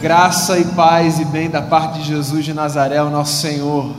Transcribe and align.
Graça 0.00 0.58
e 0.58 0.64
paz 0.64 1.20
e 1.20 1.26
bem 1.26 1.50
da 1.50 1.60
parte 1.60 1.98
de 1.98 2.06
Jesus 2.06 2.42
de 2.42 2.54
Nazaré, 2.54 3.02
o 3.02 3.10
nosso 3.10 3.38
Senhor. 3.38 3.94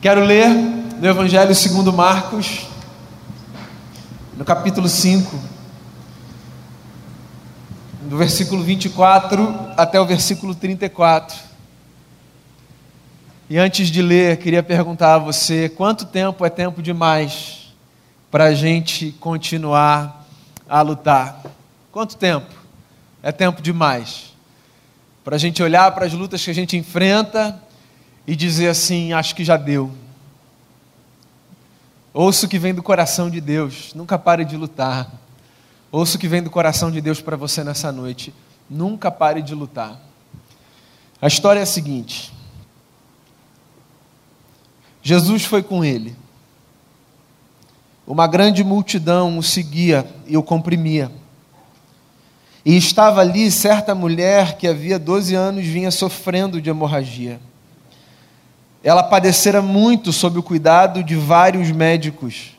Quero 0.00 0.24
ler 0.24 0.48
no 0.48 1.06
Evangelho 1.06 1.54
segundo 1.54 1.92
Marcos, 1.92 2.66
no 4.36 4.44
capítulo 4.44 4.88
5, 4.88 5.38
do 8.08 8.16
versículo 8.16 8.64
24 8.64 9.54
até 9.76 10.00
o 10.00 10.04
versículo 10.04 10.52
34. 10.52 11.38
E 13.48 13.56
antes 13.56 13.86
de 13.86 14.02
ler, 14.02 14.36
queria 14.38 14.64
perguntar 14.64 15.14
a 15.14 15.18
você: 15.18 15.68
quanto 15.68 16.06
tempo 16.06 16.44
é 16.44 16.50
tempo 16.50 16.82
demais 16.82 17.72
para 18.32 18.46
a 18.46 18.52
gente 18.52 19.12
continuar 19.20 20.26
a 20.68 20.82
lutar? 20.82 21.40
Quanto 21.92 22.16
tempo 22.16 22.52
é 23.22 23.30
tempo 23.30 23.62
demais? 23.62 24.29
Para 25.30 25.36
a 25.36 25.38
gente 25.38 25.62
olhar 25.62 25.92
para 25.92 26.04
as 26.04 26.12
lutas 26.12 26.44
que 26.44 26.50
a 26.50 26.52
gente 26.52 26.76
enfrenta 26.76 27.62
e 28.26 28.34
dizer 28.34 28.66
assim: 28.66 29.12
acho 29.12 29.32
que 29.32 29.44
já 29.44 29.56
deu. 29.56 29.92
Ouço 32.12 32.46
o 32.46 32.48
que 32.48 32.58
vem 32.58 32.74
do 32.74 32.82
coração 32.82 33.30
de 33.30 33.40
Deus, 33.40 33.94
nunca 33.94 34.18
pare 34.18 34.44
de 34.44 34.56
lutar. 34.56 35.08
Ouço 35.92 36.16
o 36.16 36.20
que 36.20 36.26
vem 36.26 36.42
do 36.42 36.50
coração 36.50 36.90
de 36.90 37.00
Deus 37.00 37.20
para 37.20 37.36
você 37.36 37.62
nessa 37.62 37.92
noite, 37.92 38.34
nunca 38.68 39.08
pare 39.08 39.40
de 39.40 39.54
lutar. 39.54 40.00
A 41.22 41.28
história 41.28 41.60
é 41.60 41.62
a 41.62 41.66
seguinte: 41.66 42.32
Jesus 45.00 45.44
foi 45.44 45.62
com 45.62 45.84
ele. 45.84 46.16
Uma 48.04 48.26
grande 48.26 48.64
multidão 48.64 49.38
o 49.38 49.44
seguia 49.44 50.12
e 50.26 50.36
o 50.36 50.42
comprimia. 50.42 51.19
E 52.64 52.76
estava 52.76 53.20
ali 53.20 53.50
certa 53.50 53.94
mulher 53.94 54.56
que 54.56 54.68
havia 54.68 54.98
12 54.98 55.34
anos 55.34 55.64
vinha 55.64 55.90
sofrendo 55.90 56.60
de 56.60 56.68
hemorragia. 56.68 57.40
Ela 58.82 59.02
padecera 59.02 59.60
muito 59.60 60.12
sob 60.12 60.38
o 60.38 60.42
cuidado 60.42 61.02
de 61.02 61.14
vários 61.14 61.70
médicos 61.70 62.56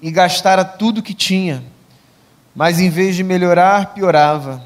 e 0.00 0.10
gastara 0.10 0.64
tudo 0.64 1.02
que 1.02 1.14
tinha, 1.14 1.62
mas 2.54 2.80
em 2.80 2.90
vez 2.90 3.14
de 3.14 3.22
melhorar, 3.22 3.94
piorava. 3.94 4.62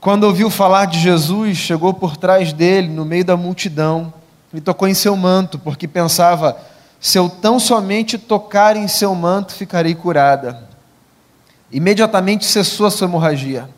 Quando 0.00 0.24
ouviu 0.24 0.48
falar 0.48 0.86
de 0.86 1.00
Jesus, 1.00 1.58
chegou 1.58 1.92
por 1.92 2.16
trás 2.16 2.52
dele, 2.52 2.88
no 2.88 3.04
meio 3.04 3.24
da 3.24 3.36
multidão, 3.36 4.12
e 4.54 4.60
tocou 4.60 4.86
em 4.86 4.94
seu 4.94 5.16
manto, 5.16 5.58
porque 5.58 5.88
pensava: 5.88 6.56
se 7.00 7.18
eu 7.18 7.28
tão 7.28 7.58
somente 7.58 8.16
tocar 8.16 8.76
em 8.76 8.88
seu 8.88 9.14
manto, 9.14 9.52
ficarei 9.52 9.94
curada. 9.94 10.68
Imediatamente 11.70 12.44
cessou 12.44 12.86
a 12.86 12.90
sua 12.90 13.06
hemorragia. 13.06 13.68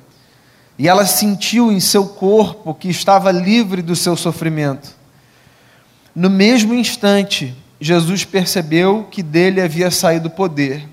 E 0.79 0.87
ela 0.87 1.07
sentiu 1.07 1.73
em 1.73 1.81
seu 1.81 2.07
corpo 2.07 2.75
que 2.75 2.89
estava 2.89 3.31
livre 3.31 3.83
do 3.83 3.97
seu 3.97 4.17
sofrimento. 4.17 4.97
No 6.15 6.31
mesmo 6.31 6.75
instante, 6.75 7.55
Jesus 7.81 8.25
percebeu 8.25 9.07
que 9.11 9.23
dele 9.23 9.61
havia 9.61 9.91
saído 9.91 10.31
poder. 10.31 10.89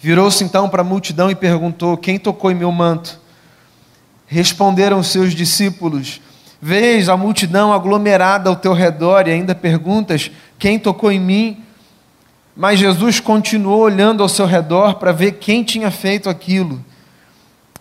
Virou-se 0.00 0.42
então 0.44 0.68
para 0.68 0.82
a 0.82 0.84
multidão 0.84 1.30
e 1.30 1.34
perguntou: 1.34 1.96
Quem 1.96 2.18
tocou 2.18 2.50
em 2.50 2.54
meu 2.54 2.70
manto? 2.70 3.20
Responderam 4.26 5.02
seus 5.02 5.34
discípulos: 5.34 6.20
Vês 6.60 7.08
a 7.08 7.16
multidão 7.16 7.72
aglomerada 7.72 8.48
ao 8.48 8.56
teu 8.56 8.72
redor 8.72 9.26
e 9.26 9.32
ainda 9.32 9.54
perguntas: 9.54 10.30
Quem 10.58 10.78
tocou 10.78 11.10
em 11.10 11.20
mim? 11.20 11.64
Mas 12.60 12.80
Jesus 12.80 13.20
continuou 13.20 13.82
olhando 13.82 14.20
ao 14.20 14.28
seu 14.28 14.44
redor 14.44 14.94
para 14.94 15.12
ver 15.12 15.34
quem 15.34 15.62
tinha 15.62 15.92
feito 15.92 16.28
aquilo. 16.28 16.84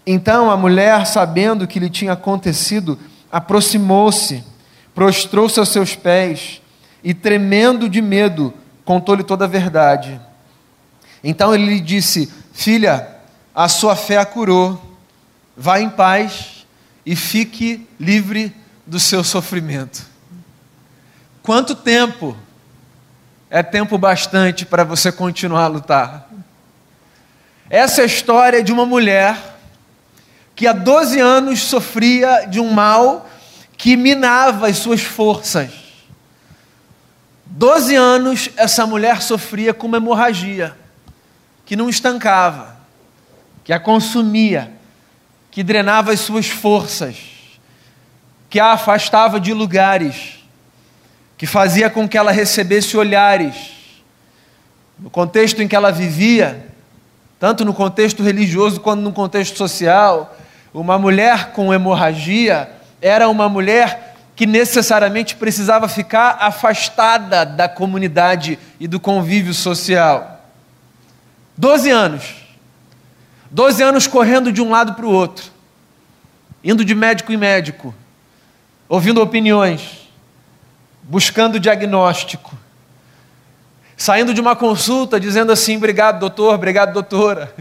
Então 0.06 0.52
a 0.52 0.56
mulher, 0.56 1.08
sabendo 1.08 1.64
o 1.64 1.68
que 1.68 1.80
lhe 1.80 1.90
tinha 1.90 2.14
acontecido, 2.14 2.96
aproximou-se, 3.32 4.44
prostrou-se 4.94 5.60
aos 5.60 5.70
seus 5.70 5.96
pés 5.96 6.62
e, 7.04 7.12
tremendo 7.12 7.90
de 7.90 8.04
medo, 8.04 8.54
contou-lhe 8.86 9.24
toda 9.24 9.46
a 9.46 9.48
verdade. 9.48 10.22
Então 11.24 11.56
ele 11.56 11.66
lhe 11.66 11.80
disse: 11.80 12.32
Filha, 12.54 13.16
a 13.56 13.68
sua 13.68 13.96
fé 13.96 14.18
a 14.18 14.26
curou, 14.28 14.80
vá 15.58 15.82
em 15.82 15.90
paz 15.90 16.68
e 17.04 17.16
fique 17.16 17.88
livre 18.00 18.54
do 18.86 19.00
seu 19.00 19.24
sofrimento. 19.24 20.06
Quanto 21.42 21.74
tempo 21.74 22.38
é 23.50 23.64
tempo 23.64 23.98
bastante 23.98 24.66
para 24.66 24.84
você 24.84 25.12
continuar 25.12 25.64
a 25.64 25.68
lutar. 25.68 26.30
Essa 27.70 28.02
é 28.02 28.04
a 28.04 28.08
história 28.08 28.64
de 28.64 28.72
uma 28.72 28.86
mulher 28.86 29.38
que 30.56 30.68
há 30.68 30.74
12 30.74 31.20
anos 31.20 31.60
sofria 31.62 32.46
de 32.46 32.60
um 32.60 32.72
mal 32.72 33.30
que 33.78 33.96
minava 33.96 34.68
as 34.68 34.78
suas 34.78 35.02
forças. 35.02 35.70
12 37.46 37.96
anos 37.96 38.50
essa 38.58 38.86
mulher 38.86 39.22
sofria 39.22 39.74
com 39.74 39.88
uma 39.88 39.98
hemorragia 39.98 40.78
que 41.66 41.76
não 41.76 41.90
estancava, 41.90 42.78
que 43.64 43.72
a 43.72 43.80
consumia, 43.80 44.72
que 45.52 45.64
drenava 45.64 46.12
as 46.12 46.20
suas 46.20 46.48
forças, 46.48 47.18
que 48.50 48.60
a 48.60 48.74
afastava 48.74 49.40
de 49.40 49.54
lugares 49.54 50.37
que 51.38 51.46
fazia 51.46 51.90
com 51.90 52.08
que 52.08 52.18
ela 52.18 52.32
recebesse 52.32 52.98
olhares. 52.98 53.56
No 54.98 55.10
contexto 55.10 55.62
em 55.62 55.68
que 55.68 55.76
ela 55.76 55.92
vivia, 55.92 56.66
tanto 57.40 57.64
no 57.64 57.74
contexto 57.74 58.24
religioso 58.24 58.80
quanto 58.80 59.02
no 59.02 59.14
contexto 59.14 59.58
social, 59.58 60.36
uma 60.74 60.98
mulher 60.98 61.52
com 61.52 61.74
hemorragia 61.74 62.70
era 63.00 63.30
uma 63.30 63.48
mulher 63.48 64.16
que 64.36 64.46
necessariamente 64.46 65.36
precisava 65.36 65.88
ficar 65.88 66.38
afastada 66.40 67.46
da 67.46 67.70
comunidade 67.70 68.58
e 68.80 68.88
do 68.88 69.00
convívio 69.00 69.54
social. 69.54 70.44
Doze 71.56 71.90
anos. 71.90 72.48
Doze 73.50 73.82
anos 73.82 74.08
correndo 74.08 74.52
de 74.52 74.62
um 74.62 74.70
lado 74.70 74.94
para 74.94 75.06
o 75.06 75.12
outro, 75.12 75.46
indo 76.64 76.84
de 76.84 76.94
médico 76.94 77.32
em 77.32 77.38
médico, 77.38 77.96
ouvindo 78.90 79.22
opiniões, 79.22 80.07
buscando 81.08 81.60
diagnóstico, 81.60 82.54
saindo 83.96 84.34
de 84.34 84.42
uma 84.42 84.56
consulta 84.56 85.20
dizendo 85.20 85.52
assim: 85.52 85.78
obrigado, 85.78 86.20
doutor, 86.20 86.54
obrigado, 86.54 86.94
doutora. 86.94 87.54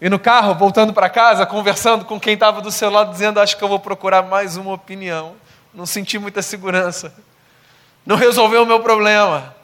E 0.00 0.08
no 0.10 0.18
carro, 0.18 0.54
voltando 0.54 0.92
para 0.92 1.08
casa, 1.08 1.46
conversando 1.46 2.04
com 2.04 2.18
quem 2.18 2.34
estava 2.34 2.60
do 2.60 2.70
seu 2.70 2.90
lado, 2.90 3.12
dizendo: 3.12 3.40
acho 3.40 3.56
que 3.56 3.62
eu 3.62 3.68
vou 3.68 3.78
procurar 3.78 4.22
mais 4.22 4.56
uma 4.56 4.72
opinião. 4.72 5.34
Não 5.72 5.86
senti 5.86 6.18
muita 6.18 6.42
segurança. 6.42 7.14
Não 8.04 8.16
resolveu 8.16 8.62
o 8.62 8.66
meu 8.66 8.80
problema. 8.80 9.54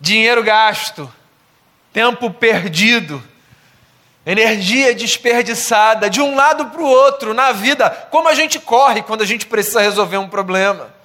Dinheiro 0.00 0.42
gasto, 0.42 1.10
tempo 1.92 2.30
perdido, 2.30 3.22
energia 4.24 4.94
desperdiçada 4.94 6.10
de 6.10 6.20
um 6.20 6.36
lado 6.36 6.66
para 6.66 6.82
o 6.82 6.86
outro 6.86 7.32
na 7.32 7.52
vida, 7.52 7.88
como 8.10 8.28
a 8.28 8.34
gente 8.34 8.60
corre 8.60 9.02
quando 9.02 9.22
a 9.22 9.26
gente 9.26 9.46
precisa 9.46 9.80
resolver 9.80 10.18
um 10.18 10.28
problema. 10.28 10.95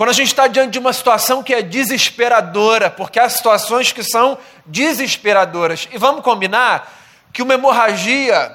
Quando 0.00 0.08
a 0.08 0.14
gente 0.14 0.28
está 0.28 0.46
diante 0.46 0.72
de 0.72 0.78
uma 0.78 0.94
situação 0.94 1.42
que 1.42 1.52
é 1.52 1.60
desesperadora, 1.60 2.88
porque 2.88 3.20
há 3.20 3.28
situações 3.28 3.92
que 3.92 4.02
são 4.02 4.38
desesperadoras. 4.64 5.86
E 5.92 5.98
vamos 5.98 6.24
combinar 6.24 6.90
que 7.34 7.42
uma 7.42 7.52
hemorragia 7.52 8.50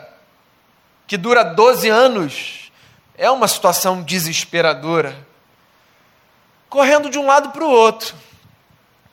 que 1.05 1.15
dura 1.15 1.43
12 1.43 1.87
anos 1.87 2.71
é 3.15 3.29
uma 3.29 3.47
situação 3.47 4.01
desesperadora. 4.01 5.15
Correndo 6.67 7.11
de 7.11 7.19
um 7.19 7.27
lado 7.27 7.51
para 7.51 7.63
o 7.63 7.69
outro, 7.69 8.15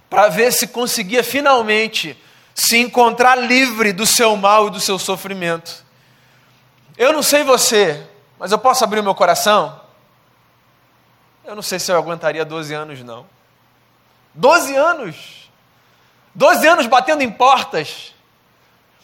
para 0.08 0.28
ver 0.28 0.54
se 0.54 0.68
conseguia 0.68 1.22
finalmente 1.22 2.18
se 2.54 2.78
encontrar 2.78 3.34
livre 3.34 3.92
do 3.92 4.06
seu 4.06 4.34
mal 4.36 4.68
e 4.68 4.70
do 4.70 4.80
seu 4.80 4.98
sofrimento. 4.98 5.84
Eu 6.96 7.12
não 7.12 7.22
sei 7.22 7.44
você, 7.44 8.02
mas 8.38 8.52
eu 8.52 8.58
posso 8.58 8.82
abrir 8.84 9.00
o 9.00 9.04
meu 9.04 9.14
coração? 9.14 9.82
Eu 11.44 11.54
não 11.54 11.62
sei 11.62 11.78
se 11.78 11.90
eu 11.90 11.96
aguentaria 11.96 12.44
12 12.44 12.72
anos, 12.72 13.02
não. 13.02 13.26
12 14.34 14.74
anos! 14.76 15.50
12 16.34 16.66
anos 16.66 16.86
batendo 16.86 17.22
em 17.22 17.30
portas. 17.30 18.14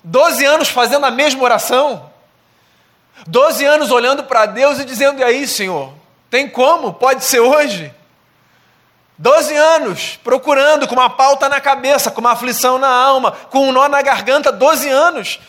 12 0.04 0.44
anos 0.44 0.68
fazendo 0.68 1.04
a 1.04 1.10
mesma 1.10 1.42
oração. 1.42 2.10
12 3.26 3.64
anos 3.64 3.90
olhando 3.90 4.24
para 4.24 4.46
Deus 4.46 4.78
e 4.78 4.84
dizendo: 4.84 5.20
E 5.20 5.24
aí, 5.24 5.46
Senhor, 5.46 5.92
tem 6.30 6.48
como? 6.48 6.94
Pode 6.94 7.24
ser 7.24 7.40
hoje? 7.40 7.92
12 9.18 9.54
anos 9.56 10.18
procurando 10.22 10.86
com 10.86 10.94
uma 10.94 11.10
pauta 11.10 11.48
na 11.48 11.60
cabeça, 11.60 12.10
com 12.10 12.20
uma 12.20 12.32
aflição 12.32 12.78
na 12.78 12.88
alma, 12.88 13.32
com 13.32 13.68
um 13.68 13.72
nó 13.72 13.88
na 13.88 14.00
garganta, 14.00 14.52
12 14.52 14.88
anos 14.88 15.40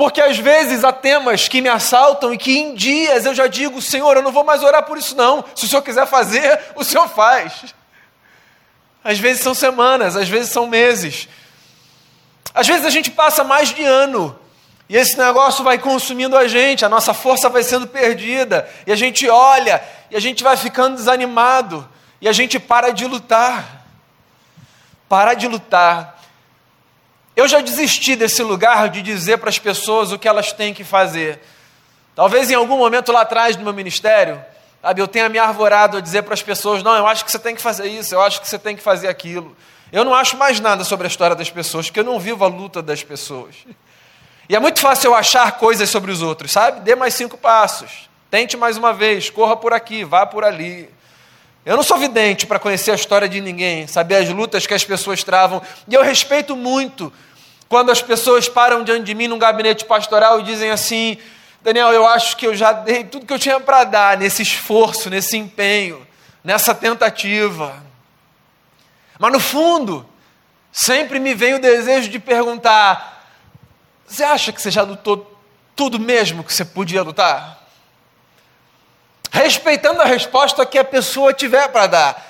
porque 0.00 0.22
às 0.22 0.38
vezes 0.38 0.82
há 0.82 0.94
temas 0.94 1.46
que 1.46 1.60
me 1.60 1.68
assaltam 1.68 2.32
e 2.32 2.38
que 2.38 2.58
em 2.58 2.74
dias 2.74 3.26
eu 3.26 3.34
já 3.34 3.46
digo, 3.46 3.82
Senhor, 3.82 4.16
eu 4.16 4.22
não 4.22 4.32
vou 4.32 4.42
mais 4.42 4.62
orar 4.62 4.82
por 4.82 4.96
isso 4.96 5.14
não. 5.14 5.44
Se 5.54 5.66
o 5.66 5.68
Senhor 5.68 5.82
quiser 5.82 6.06
fazer, 6.06 6.58
o 6.74 6.82
Senhor 6.82 7.06
faz. 7.06 7.74
Às 9.04 9.18
vezes 9.18 9.42
são 9.42 9.52
semanas, 9.52 10.16
às 10.16 10.26
vezes 10.26 10.50
são 10.52 10.66
meses. 10.66 11.28
Às 12.54 12.66
vezes 12.66 12.86
a 12.86 12.88
gente 12.88 13.10
passa 13.10 13.44
mais 13.44 13.74
de 13.74 13.84
ano 13.84 14.38
E 14.88 14.96
esse 14.96 15.18
negócio 15.18 15.62
vai 15.62 15.76
consumindo 15.76 16.34
a 16.34 16.48
gente, 16.48 16.82
a 16.82 16.88
nossa 16.88 17.12
força 17.12 17.50
vai 17.50 17.62
sendo 17.62 17.86
perdida, 17.86 18.66
e 18.86 18.92
a 18.92 18.96
gente 18.96 19.28
olha, 19.28 19.84
e 20.10 20.16
a 20.16 20.20
gente 20.20 20.42
vai 20.42 20.56
ficando 20.56 20.96
desanimado, 20.96 21.86
e 22.22 22.26
a 22.26 22.32
gente 22.32 22.58
para 22.58 22.90
de 22.90 23.04
lutar. 23.04 23.84
Para 25.10 25.34
de 25.34 25.46
lutar. 25.46 26.19
Eu 27.40 27.48
já 27.48 27.62
desisti 27.62 28.14
desse 28.14 28.42
lugar 28.42 28.90
de 28.90 29.00
dizer 29.00 29.38
para 29.38 29.48
as 29.48 29.58
pessoas 29.58 30.12
o 30.12 30.18
que 30.18 30.28
elas 30.28 30.52
têm 30.52 30.74
que 30.74 30.84
fazer. 30.84 31.40
Talvez 32.14 32.50
em 32.50 32.54
algum 32.54 32.76
momento 32.76 33.10
lá 33.12 33.22
atrás 33.22 33.56
do 33.56 33.64
meu 33.64 33.72
ministério, 33.72 34.44
sabe, 34.82 35.00
eu 35.00 35.08
tenha 35.08 35.26
me 35.26 35.38
arvorado 35.38 35.96
a 35.96 36.02
dizer 36.02 36.22
para 36.22 36.34
as 36.34 36.42
pessoas: 36.42 36.82
não, 36.82 36.94
eu 36.94 37.06
acho 37.06 37.24
que 37.24 37.30
você 37.30 37.38
tem 37.38 37.54
que 37.54 37.62
fazer 37.62 37.86
isso, 37.86 38.14
eu 38.14 38.20
acho 38.20 38.42
que 38.42 38.46
você 38.46 38.58
tem 38.58 38.76
que 38.76 38.82
fazer 38.82 39.08
aquilo. 39.08 39.56
Eu 39.90 40.04
não 40.04 40.14
acho 40.14 40.36
mais 40.36 40.60
nada 40.60 40.84
sobre 40.84 41.06
a 41.06 41.08
história 41.08 41.34
das 41.34 41.48
pessoas, 41.48 41.86
porque 41.86 42.00
eu 42.00 42.04
não 42.04 42.20
vivo 42.20 42.44
a 42.44 42.46
luta 42.46 42.82
das 42.82 43.02
pessoas. 43.02 43.54
E 44.46 44.54
é 44.54 44.60
muito 44.60 44.78
fácil 44.78 45.08
eu 45.08 45.14
achar 45.14 45.52
coisas 45.52 45.88
sobre 45.88 46.10
os 46.10 46.20
outros, 46.20 46.52
sabe? 46.52 46.80
Dê 46.82 46.94
mais 46.94 47.14
cinco 47.14 47.38
passos. 47.38 48.10
Tente 48.30 48.54
mais 48.54 48.76
uma 48.76 48.92
vez, 48.92 49.30
corra 49.30 49.56
por 49.56 49.72
aqui, 49.72 50.04
vá 50.04 50.26
por 50.26 50.44
ali. 50.44 50.90
Eu 51.64 51.74
não 51.74 51.82
sou 51.82 51.96
vidente 51.96 52.46
para 52.46 52.58
conhecer 52.58 52.90
a 52.90 52.94
história 52.94 53.26
de 53.26 53.40
ninguém, 53.40 53.86
saber 53.86 54.16
as 54.16 54.28
lutas 54.28 54.66
que 54.66 54.74
as 54.74 54.84
pessoas 54.84 55.24
travam. 55.24 55.62
E 55.88 55.94
eu 55.94 56.02
respeito 56.02 56.54
muito 56.54 57.10
quando 57.70 57.90
as 57.90 58.02
pessoas 58.02 58.48
param 58.48 58.82
diante 58.82 59.04
de 59.04 59.14
mim 59.14 59.28
num 59.28 59.38
gabinete 59.38 59.84
pastoral 59.84 60.40
e 60.40 60.42
dizem 60.42 60.72
assim: 60.72 61.16
Daniel, 61.62 61.92
eu 61.92 62.04
acho 62.04 62.36
que 62.36 62.44
eu 62.44 62.54
já 62.54 62.72
dei 62.72 63.04
tudo 63.04 63.24
que 63.24 63.32
eu 63.32 63.38
tinha 63.38 63.60
para 63.60 63.84
dar 63.84 64.18
nesse 64.18 64.42
esforço, 64.42 65.08
nesse 65.08 65.38
empenho, 65.38 66.04
nessa 66.42 66.74
tentativa. 66.74 67.80
Mas 69.20 69.32
no 69.32 69.38
fundo, 69.38 70.04
sempre 70.72 71.20
me 71.20 71.32
vem 71.32 71.54
o 71.54 71.60
desejo 71.60 72.10
de 72.10 72.18
perguntar: 72.18 73.24
você 74.04 74.24
acha 74.24 74.50
que 74.50 74.60
você 74.60 74.72
já 74.72 74.82
lutou 74.82 75.40
tudo 75.76 75.96
mesmo 75.96 76.42
que 76.42 76.52
você 76.52 76.64
podia 76.64 77.04
lutar? 77.04 77.68
Respeitando 79.30 80.02
a 80.02 80.06
resposta 80.06 80.66
que 80.66 80.76
a 80.76 80.84
pessoa 80.84 81.32
tiver 81.32 81.68
para 81.68 81.86
dar. 81.86 82.29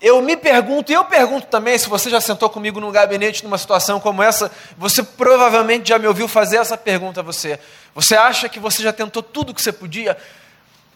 Eu 0.00 0.22
me 0.22 0.36
pergunto, 0.36 0.90
e 0.90 0.94
eu 0.94 1.04
pergunto 1.04 1.46
também, 1.48 1.76
se 1.76 1.88
você 1.88 2.08
já 2.08 2.20
sentou 2.20 2.48
comigo 2.48 2.80
num 2.80 2.90
gabinete 2.90 3.44
numa 3.44 3.58
situação 3.58 4.00
como 4.00 4.22
essa, 4.22 4.50
você 4.76 5.02
provavelmente 5.02 5.90
já 5.90 5.98
me 5.98 6.06
ouviu 6.06 6.26
fazer 6.26 6.56
essa 6.56 6.76
pergunta 6.76 7.20
a 7.20 7.22
você. 7.22 7.60
Você 7.94 8.16
acha 8.16 8.48
que 8.48 8.58
você 8.58 8.82
já 8.82 8.92
tentou 8.92 9.22
tudo 9.22 9.52
que 9.52 9.60
você 9.60 9.72
podia? 9.72 10.16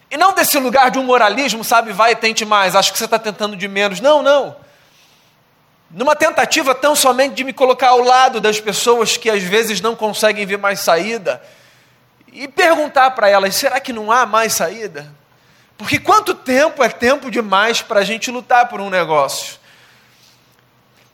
E 0.09 0.17
não 0.17 0.33
desse 0.33 0.57
lugar 0.57 0.89
de 0.89 0.97
um 0.97 1.03
moralismo, 1.03 1.63
sabe, 1.63 1.91
vai 1.93 2.13
e 2.13 2.15
tente 2.15 2.43
mais, 2.45 2.75
acho 2.75 2.91
que 2.91 2.97
você 2.97 3.05
está 3.05 3.19
tentando 3.19 3.55
de 3.55 3.67
menos. 3.67 3.99
Não, 3.99 4.23
não 4.23 4.55
numa 5.95 6.15
tentativa 6.15 6.73
tão 6.73 6.95
somente 6.95 7.35
de 7.35 7.43
me 7.43 7.53
colocar 7.53 7.89
ao 7.89 8.01
lado 8.01 8.41
das 8.41 8.59
pessoas 8.59 9.17
que 9.17 9.29
às 9.29 9.41
vezes 9.43 9.81
não 9.81 9.95
conseguem 9.95 10.45
ver 10.45 10.57
mais 10.57 10.79
saída 10.81 11.41
e 12.31 12.47
perguntar 12.47 13.11
para 13.11 13.29
elas: 13.29 13.55
será 13.55 13.79
que 13.79 13.93
não 13.93 14.11
há 14.11 14.25
mais 14.25 14.53
saída? 14.53 15.09
Porque 15.77 15.99
quanto 15.99 16.33
tempo 16.33 16.83
é 16.83 16.89
tempo 16.89 17.29
demais 17.29 17.81
para 17.81 17.99
a 17.99 18.03
gente 18.03 18.31
lutar 18.31 18.69
por 18.69 18.79
um 18.79 18.89
negócio? 18.89 19.57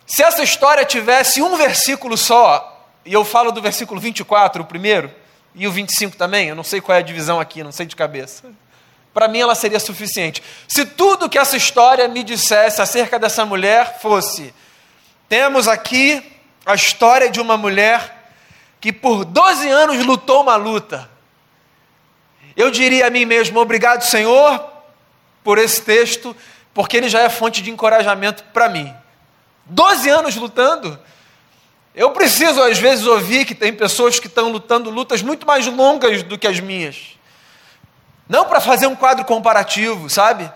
Se 0.06 0.22
essa 0.22 0.44
história 0.44 0.86
tivesse 0.86 1.42
um 1.42 1.56
versículo 1.56 2.18
só, 2.18 2.90
e 3.06 3.14
eu 3.14 3.24
falo 3.24 3.52
do 3.52 3.62
versículo 3.62 4.00
24, 4.00 4.62
o 4.62 4.66
primeiro, 4.66 5.12
e 5.56 5.68
o 5.68 5.72
25 5.72 6.16
também, 6.16 6.50
eu 6.50 6.56
não 6.56 6.64
sei 6.64 6.80
qual 6.80 6.96
é 6.96 7.00
a 7.00 7.04
divisão 7.04 7.40
aqui, 7.40 7.64
não 7.64 7.72
sei 7.72 7.86
de 7.86 7.96
cabeça. 7.96 8.44
Para 9.14 9.28
mim 9.28 9.40
ela 9.40 9.56
seria 9.56 9.80
suficiente. 9.80 10.42
Se 10.68 10.86
tudo 10.86 11.30
que 11.30 11.38
essa 11.38 11.58
história 11.58 12.08
me 12.08 12.24
dissesse 12.24 12.82
acerca 12.82 13.20
dessa 13.20 13.46
mulher 13.46 14.00
fosse: 14.00 14.54
temos 15.28 15.68
aqui 15.68 16.24
a 16.66 16.76
história 16.76 17.30
de 17.30 17.42
uma 17.42 17.58
mulher 17.58 18.34
que 18.80 18.94
por 18.94 19.26
12 19.26 19.68
anos 19.70 20.06
lutou 20.06 20.42
uma 20.42 20.56
luta. 20.56 21.11
Eu 22.56 22.72
diria 22.72 23.08
a 23.08 23.10
mim 23.10 23.26
mesmo: 23.26 23.60
obrigado, 23.60 24.04
Senhor, 24.04 24.64
por 25.44 25.58
esse 25.58 25.82
texto, 25.82 26.36
porque 26.74 26.98
ele 26.98 27.10
já 27.10 27.22
é 27.22 27.30
fonte 27.30 27.62
de 27.62 27.70
encorajamento 27.70 28.44
para 28.54 28.70
mim. 28.70 28.94
12 29.66 30.10
anos 30.10 30.36
lutando. 30.36 31.00
Eu 31.94 32.12
preciso, 32.12 32.62
às 32.62 32.78
vezes, 32.78 33.06
ouvir 33.06 33.46
que 33.46 33.54
tem 33.54 33.74
pessoas 33.74 34.18
que 34.18 34.28
estão 34.28 34.50
lutando 34.50 34.90
lutas 34.90 35.22
muito 35.22 35.46
mais 35.46 35.66
longas 35.68 36.24
do 36.24 36.38
que 36.38 36.48
as 36.48 36.60
minhas. 36.60 37.18
Não 38.30 38.46
para 38.46 38.62
fazer 38.62 38.88
um 38.88 38.96
quadro 38.96 39.26
comparativo, 39.26 40.10
sabe? 40.10 40.50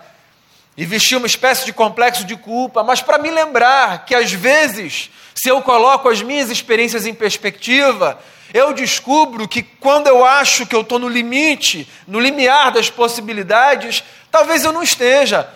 E 0.76 0.86
vestir 0.86 1.16
uma 1.16 1.26
espécie 1.26 1.66
de 1.66 1.74
complexo 1.74 2.24
de 2.24 2.36
culpa, 2.36 2.82
mas 2.82 3.02
para 3.02 3.18
me 3.18 3.30
lembrar 3.30 4.06
que 4.06 4.14
às 4.14 4.32
vezes, 4.32 5.10
se 5.34 5.50
eu 5.50 5.60
coloco 5.60 6.08
as 6.08 6.22
minhas 6.22 6.50
experiências 6.50 7.04
em 7.04 7.12
perspectiva, 7.12 8.18
eu 8.56 8.72
descubro 8.72 9.46
que 9.46 9.62
quando 9.62 10.06
eu 10.06 10.24
acho 10.24 10.64
que 10.64 10.74
eu 10.74 10.80
estou 10.80 10.98
no 10.98 11.08
limite, 11.08 11.86
no 12.08 12.18
limiar 12.18 12.72
das 12.72 12.88
possibilidades, 12.88 14.02
talvez 14.30 14.64
eu 14.64 14.72
não 14.72 14.82
esteja. 14.82 15.46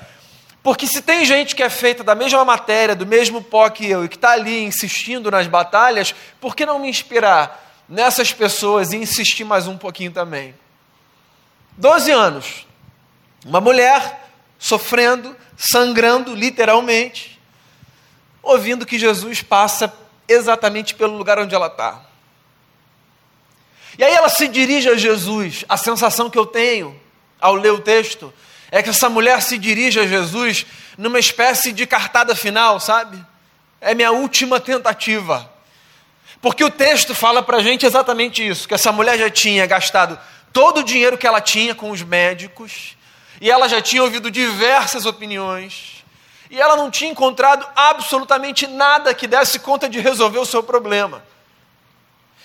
Porque 0.63 0.87
se 0.87 1.01
tem 1.01 1.25
gente 1.25 1.57
que 1.57 1.63
é 1.63 1.71
feita 1.71 2.05
da 2.05 2.15
mesma 2.15 2.45
matéria, 2.45 2.95
do 2.95 3.07
mesmo 3.07 3.43
pó 3.43 3.71
que 3.71 3.89
eu, 3.89 4.05
e 4.05 4.09
que 4.09 4.17
está 4.17 4.33
ali 4.33 4.63
insistindo 4.63 5.31
nas 5.31 5.47
batalhas, 5.47 6.15
por 6.39 6.55
que 6.55 6.67
não 6.67 6.79
me 6.79 6.91
inspirar 6.91 7.83
nessas 7.89 8.35
pessoas 8.35 8.93
e 8.93 8.99
insistir 8.99 9.45
mais 9.45 9.67
um 9.67 9.79
pouquinho 9.79 10.13
também? 10.13 10.55
12 11.79 12.11
anos. 12.11 12.67
Uma 13.47 13.63
mulher 13.63 14.29
sofrendo, 14.59 15.35
sangrando, 15.57 16.35
literalmente, 16.35 17.41
ouvindo 18.43 18.85
que 18.85 18.99
Jesus 18.99 19.41
passa 19.41 19.91
exatamente 20.29 20.95
pelo 20.95 21.17
lugar 21.17 21.39
onde 21.39 21.55
ela 21.55 21.69
está. 21.69 22.10
E 24.01 24.03
aí 24.03 24.15
ela 24.15 24.31
se 24.31 24.49
dirige 24.49 24.89
a 24.89 24.97
Jesus. 24.97 25.63
A 25.69 25.77
sensação 25.77 26.31
que 26.31 26.39
eu 26.39 26.47
tenho 26.47 26.99
ao 27.39 27.55
ler 27.55 27.71
o 27.71 27.81
texto 27.81 28.33
é 28.71 28.83
que 28.83 28.89
essa 28.89 29.11
mulher 29.11 29.43
se 29.43 29.59
dirige 29.59 30.01
a 30.01 30.07
Jesus 30.07 30.65
numa 30.97 31.19
espécie 31.19 31.71
de 31.71 31.87
cartada 31.87 32.35
final, 32.35 32.81
sabe? 32.81 33.23
É 33.79 33.95
minha 33.95 34.11
última 34.11 34.59
tentativa. 34.59 35.53
Porque 36.41 36.65
o 36.65 36.71
texto 36.71 37.15
fala 37.15 37.43
para 37.43 37.59
a 37.59 37.63
gente 37.63 37.85
exatamente 37.85 38.47
isso: 38.47 38.67
que 38.67 38.73
essa 38.73 38.91
mulher 38.91 39.19
já 39.19 39.29
tinha 39.29 39.67
gastado 39.67 40.19
todo 40.51 40.79
o 40.79 40.83
dinheiro 40.83 41.19
que 41.19 41.27
ela 41.27 41.43
tinha 41.43 41.75
com 41.75 41.91
os 41.91 42.01
médicos, 42.01 42.97
e 43.39 43.51
ela 43.51 43.69
já 43.69 43.83
tinha 43.83 44.03
ouvido 44.03 44.31
diversas 44.31 45.05
opiniões, 45.05 46.03
e 46.51 46.59
ela 46.59 46.75
não 46.75 46.91
tinha 46.91 47.11
encontrado 47.11 47.69
absolutamente 47.77 48.67
nada 48.67 49.13
que 49.13 49.27
desse 49.27 49.59
conta 49.59 49.91
de 49.91 50.01
resolver 50.01 50.39
o 50.39 50.47
seu 50.47 50.63
problema. 50.63 51.23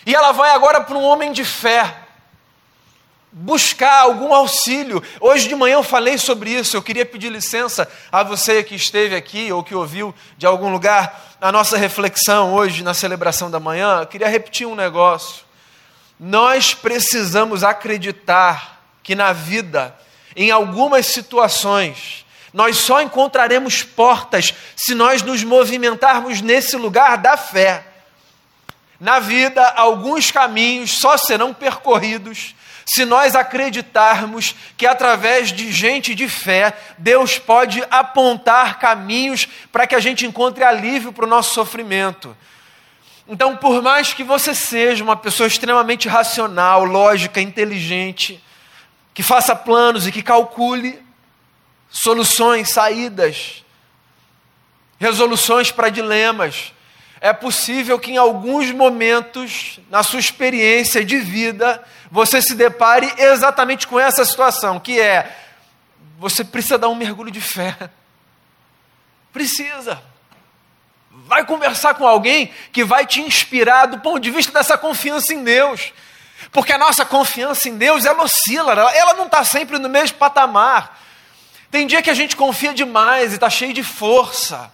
E 0.06 0.14
ela 0.14 0.32
vai 0.32 0.52
agora 0.52 0.82
para 0.82 0.98
um 0.98 1.04
homem 1.04 1.32
de 1.32 1.44
fé, 1.44 1.96
buscar 3.32 4.02
algum 4.02 4.34
auxílio. 4.34 5.02
Hoje 5.20 5.48
de 5.48 5.56
manhã 5.56 5.76
eu 5.76 5.84
falei 5.84 6.18
sobre 6.18 6.52
isso, 6.52 6.78
eu 6.78 6.82
queria 6.82 7.06
pedir 7.06 7.30
licença 7.30 7.90
a 8.12 8.24
você 8.24 8.64
que 8.64 8.76
esteve 8.76 9.16
aqui 9.16 9.52
ou 9.52 9.64
que 9.64 9.74
ouviu 9.74 10.14
de 10.38 10.46
algum 10.46 10.72
lugar 10.72 11.36
a 11.42 11.52
nossa 11.52 11.78
reflexão 11.78 12.54
hoje 12.54 12.84
na 12.84 12.94
celebração 12.94 13.52
da 13.52 13.60
manhã, 13.60 14.00
eu 14.00 14.08
queria 14.08 14.28
repetir 14.28 14.66
um 14.66 14.76
negócio. 14.76 15.44
Nós 16.20 16.74
precisamos 16.74 17.64
acreditar 17.64 18.82
que 19.04 19.16
na 19.16 19.34
vida, 19.34 19.96
em 20.36 20.50
algumas 20.50 21.08
situações, 21.08 22.26
nós 22.54 22.78
só 22.78 23.02
encontraremos 23.02 23.84
portas 23.84 24.54
se 24.76 24.96
nós 24.96 25.22
nos 25.22 25.44
movimentarmos 25.44 26.40
nesse 26.40 26.78
lugar 26.78 27.18
da 27.18 27.36
fé. 27.36 27.86
Na 29.00 29.20
vida, 29.20 29.64
alguns 29.76 30.32
caminhos 30.32 31.00
só 31.00 31.18
serão 31.18 31.54
percorridos 31.54 32.56
se 32.86 33.04
nós 33.04 33.36
acreditarmos 33.36 34.56
que 34.78 34.86
através 34.86 35.52
de 35.52 35.72
gente 35.72 36.14
de 36.14 36.30
fé, 36.30 36.78
Deus 37.00 37.40
pode 37.40 37.84
apontar 37.90 38.78
caminhos 38.78 39.48
para 39.72 39.88
que 39.88 39.96
a 39.96 40.00
gente 40.00 40.26
encontre 40.26 40.64
alívio 40.64 41.12
para 41.12 41.26
o 41.26 41.28
nosso 41.28 41.54
sofrimento. 41.56 42.38
Então, 43.28 43.58
por 43.58 43.82
mais 43.82 44.14
que 44.14 44.24
você 44.24 44.54
seja 44.54 45.04
uma 45.04 45.16
pessoa 45.16 45.48
extremamente 45.48 46.08
racional, 46.08 46.84
lógica, 46.84 47.42
inteligente, 47.42 48.40
que 49.16 49.24
faça 49.24 49.56
planos 49.56 50.06
e 50.06 50.12
que 50.12 50.22
calcule 50.22 51.04
soluções, 51.90 52.70
saídas, 52.70 53.66
resoluções 55.00 55.72
para 55.72 55.90
dilemas, 55.90 56.72
é 57.26 57.34
possível 57.34 57.98
que 57.98 58.12
em 58.12 58.18
alguns 58.18 58.70
momentos, 58.70 59.80
na 59.90 60.04
sua 60.04 60.20
experiência 60.20 61.04
de 61.04 61.18
vida, 61.18 61.84
você 62.12 62.40
se 62.40 62.54
depare 62.54 63.12
exatamente 63.18 63.88
com 63.88 64.00
essa 64.00 64.24
situação, 64.24 64.80
que 64.80 65.02
é 65.02 65.36
você 66.20 66.44
precisa 66.44 66.78
dar 66.78 66.88
um 66.88 66.94
mergulho 66.94 67.32
de 67.32 67.42
fé. 67.42 67.76
Precisa. 69.34 70.04
Vai 71.10 71.44
conversar 71.44 71.96
com 71.96 72.06
alguém 72.06 72.54
que 72.72 72.84
vai 72.84 73.08
te 73.08 73.22
inspirar 73.22 73.88
do 73.88 73.98
ponto 74.02 74.20
de 74.20 74.30
vista 74.30 74.52
dessa 74.52 74.78
confiança 74.78 75.34
em 75.34 75.44
Deus. 75.44 75.94
Porque 76.52 76.74
a 76.74 76.78
nossa 76.78 77.04
confiança 77.04 77.68
em 77.68 77.76
Deus, 77.76 78.06
ela 78.06 78.22
oscila, 78.22 78.74
ela 78.94 79.16
não 79.16 79.26
está 79.26 79.44
sempre 79.44 79.80
no 79.80 79.90
mesmo 79.90 80.20
patamar. 80.20 81.02
Tem 81.72 81.88
dia 81.88 82.04
que 82.04 82.12
a 82.12 82.14
gente 82.14 82.36
confia 82.36 82.72
demais 82.72 83.32
e 83.32 83.36
está 83.36 83.50
cheio 83.50 83.74
de 83.74 83.82
força. 83.82 84.72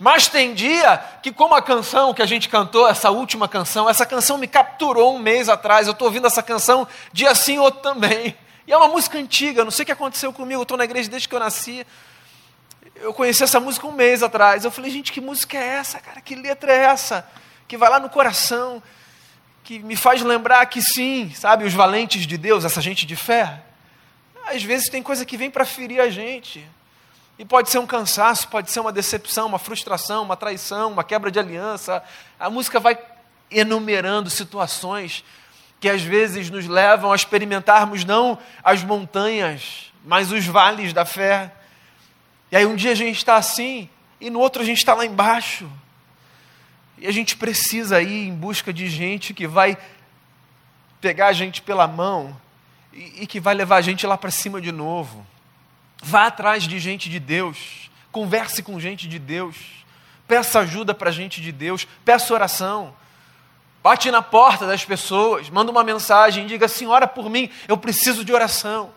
Mas 0.00 0.28
tem 0.28 0.54
dia 0.54 0.96
que, 1.22 1.30
como 1.30 1.54
a 1.54 1.60
canção 1.60 2.14
que 2.14 2.22
a 2.22 2.26
gente 2.26 2.48
cantou, 2.48 2.88
essa 2.88 3.10
última 3.10 3.46
canção, 3.46 3.86
essa 3.86 4.06
canção 4.06 4.38
me 4.38 4.46
capturou 4.46 5.14
um 5.14 5.18
mês 5.18 5.46
atrás. 5.46 5.86
Eu 5.86 5.92
estou 5.92 6.08
ouvindo 6.08 6.26
essa 6.26 6.42
canção 6.42 6.88
dia 7.12 7.34
sim, 7.34 7.58
outro 7.58 7.82
também. 7.82 8.34
E 8.66 8.72
é 8.72 8.76
uma 8.78 8.88
música 8.88 9.18
antiga, 9.18 9.62
não 9.62 9.70
sei 9.70 9.82
o 9.82 9.86
que 9.86 9.92
aconteceu 9.92 10.32
comigo. 10.32 10.62
Estou 10.62 10.78
na 10.78 10.84
igreja 10.84 11.10
desde 11.10 11.28
que 11.28 11.34
eu 11.34 11.38
nasci. 11.38 11.86
Eu 12.96 13.12
conheci 13.12 13.44
essa 13.44 13.60
música 13.60 13.86
um 13.86 13.92
mês 13.92 14.22
atrás. 14.22 14.64
Eu 14.64 14.70
falei, 14.70 14.90
gente, 14.90 15.12
que 15.12 15.20
música 15.20 15.58
é 15.58 15.66
essa, 15.66 16.00
cara? 16.00 16.18
Que 16.22 16.34
letra 16.34 16.72
é 16.72 16.78
essa? 16.78 17.28
Que 17.68 17.76
vai 17.76 17.90
lá 17.90 18.00
no 18.00 18.08
coração, 18.08 18.82
que 19.62 19.80
me 19.80 19.96
faz 19.96 20.22
lembrar 20.22 20.64
que 20.64 20.80
sim, 20.80 21.30
sabe, 21.34 21.66
os 21.66 21.74
valentes 21.74 22.26
de 22.26 22.38
Deus, 22.38 22.64
essa 22.64 22.80
gente 22.80 23.04
de 23.04 23.16
fé. 23.16 23.60
Às 24.46 24.62
vezes 24.62 24.88
tem 24.88 25.02
coisa 25.02 25.26
que 25.26 25.36
vem 25.36 25.50
para 25.50 25.66
ferir 25.66 26.00
a 26.00 26.08
gente. 26.08 26.66
E 27.38 27.44
pode 27.44 27.70
ser 27.70 27.78
um 27.78 27.86
cansaço, 27.86 28.48
pode 28.48 28.70
ser 28.70 28.80
uma 28.80 28.92
decepção, 28.92 29.46
uma 29.46 29.58
frustração, 29.58 30.22
uma 30.22 30.36
traição, 30.36 30.92
uma 30.92 31.02
quebra 31.02 31.30
de 31.30 31.38
aliança. 31.38 32.02
A 32.38 32.50
música 32.50 32.78
vai 32.78 32.98
enumerando 33.50 34.28
situações 34.28 35.24
que 35.80 35.88
às 35.88 36.02
vezes 36.02 36.50
nos 36.50 36.66
levam 36.66 37.10
a 37.10 37.16
experimentarmos 37.16 38.04
não 38.04 38.38
as 38.62 38.84
montanhas, 38.84 39.90
mas 40.04 40.30
os 40.30 40.44
vales 40.44 40.92
da 40.92 41.06
fé. 41.06 41.52
E 42.52 42.56
aí 42.56 42.66
um 42.66 42.76
dia 42.76 42.92
a 42.92 42.94
gente 42.94 43.16
está 43.16 43.36
assim, 43.36 43.88
e 44.20 44.28
no 44.28 44.38
outro 44.38 44.60
a 44.60 44.64
gente 44.64 44.78
está 44.78 44.92
lá 44.92 45.06
embaixo. 45.06 45.70
E 46.98 47.06
a 47.06 47.10
gente 47.10 47.34
precisa 47.36 48.02
ir 48.02 48.28
em 48.28 48.34
busca 48.34 48.72
de 48.72 48.88
gente 48.88 49.32
que 49.32 49.46
vai 49.46 49.78
pegar 51.00 51.28
a 51.28 51.32
gente 51.32 51.62
pela 51.62 51.88
mão 51.88 52.38
e, 52.92 53.22
e 53.22 53.26
que 53.26 53.40
vai 53.40 53.54
levar 53.54 53.76
a 53.76 53.80
gente 53.80 54.06
lá 54.06 54.18
para 54.18 54.30
cima 54.30 54.60
de 54.60 54.70
novo. 54.70 55.26
Vá 56.02 56.26
atrás 56.26 56.64
de 56.64 56.78
gente 56.78 57.08
de 57.08 57.20
Deus, 57.20 57.90
converse 58.10 58.62
com 58.62 58.80
gente 58.80 59.06
de 59.06 59.18
Deus, 59.18 59.56
peça 60.26 60.60
ajuda 60.60 60.94
para 60.94 61.10
gente 61.10 61.40
de 61.40 61.52
Deus, 61.52 61.86
peça 62.04 62.32
oração. 62.32 62.94
Bate 63.82 64.10
na 64.10 64.20
porta 64.20 64.66
das 64.66 64.84
pessoas, 64.84 65.48
manda 65.48 65.70
uma 65.70 65.82
mensagem, 65.82 66.46
diga 66.46 66.66
assim: 66.66 66.86
ora 66.86 67.06
por 67.06 67.30
mim, 67.30 67.50
eu 67.66 67.76
preciso 67.76 68.24
de 68.24 68.32
oração. 68.32 68.92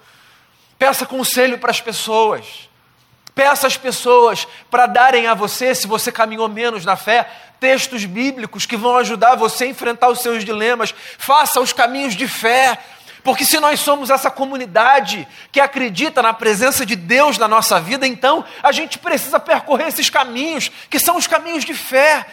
Peça 0.78 1.06
conselho 1.06 1.58
para 1.58 1.72
as 1.72 1.80
pessoas. 1.80 2.70
Peça 3.34 3.66
às 3.66 3.78
pessoas 3.78 4.48
para 4.70 4.86
darem 4.86 5.28
a 5.28 5.34
você, 5.34 5.74
se 5.74 5.88
você 5.88 6.12
caminhou 6.12 6.48
menos 6.48 6.86
na 6.86 6.96
fé, 6.96 7.28
textos 7.60 8.06
bíblicos 8.06 8.66
que 8.66 8.78
vão 8.78 8.98
ajudar 8.98 9.36
você 9.36 9.64
a 9.64 9.68
enfrentar 9.68 10.10
os 10.10 10.20
seus 10.20 10.44
dilemas. 10.44 10.94
Faça 11.18 11.60
os 11.60 11.74
caminhos 11.74 12.16
de 12.16 12.28
fé. 12.28 12.78
Porque 13.24 13.46
se 13.46 13.60
nós 13.60 13.80
somos 13.80 14.10
essa 14.10 14.30
comunidade 14.30 15.26
que 15.52 15.62
acredita 15.62 16.22
na 16.22 16.34
presença 16.34 16.86
de 16.86 16.96
Deus 16.96 17.38
na 17.38 17.48
nossa 17.48 17.80
vida, 17.80 18.06
então 18.06 18.44
a 18.62 18.72
gente 18.72 19.00
precisa 19.00 19.40
percorrer 19.40 19.88
esses 19.88 20.10
caminhos, 20.10 20.70
que 20.90 21.00
são 21.00 21.16
os 21.16 21.26
caminhos 21.26 21.64
de 21.64 21.74
fé. 21.74 22.26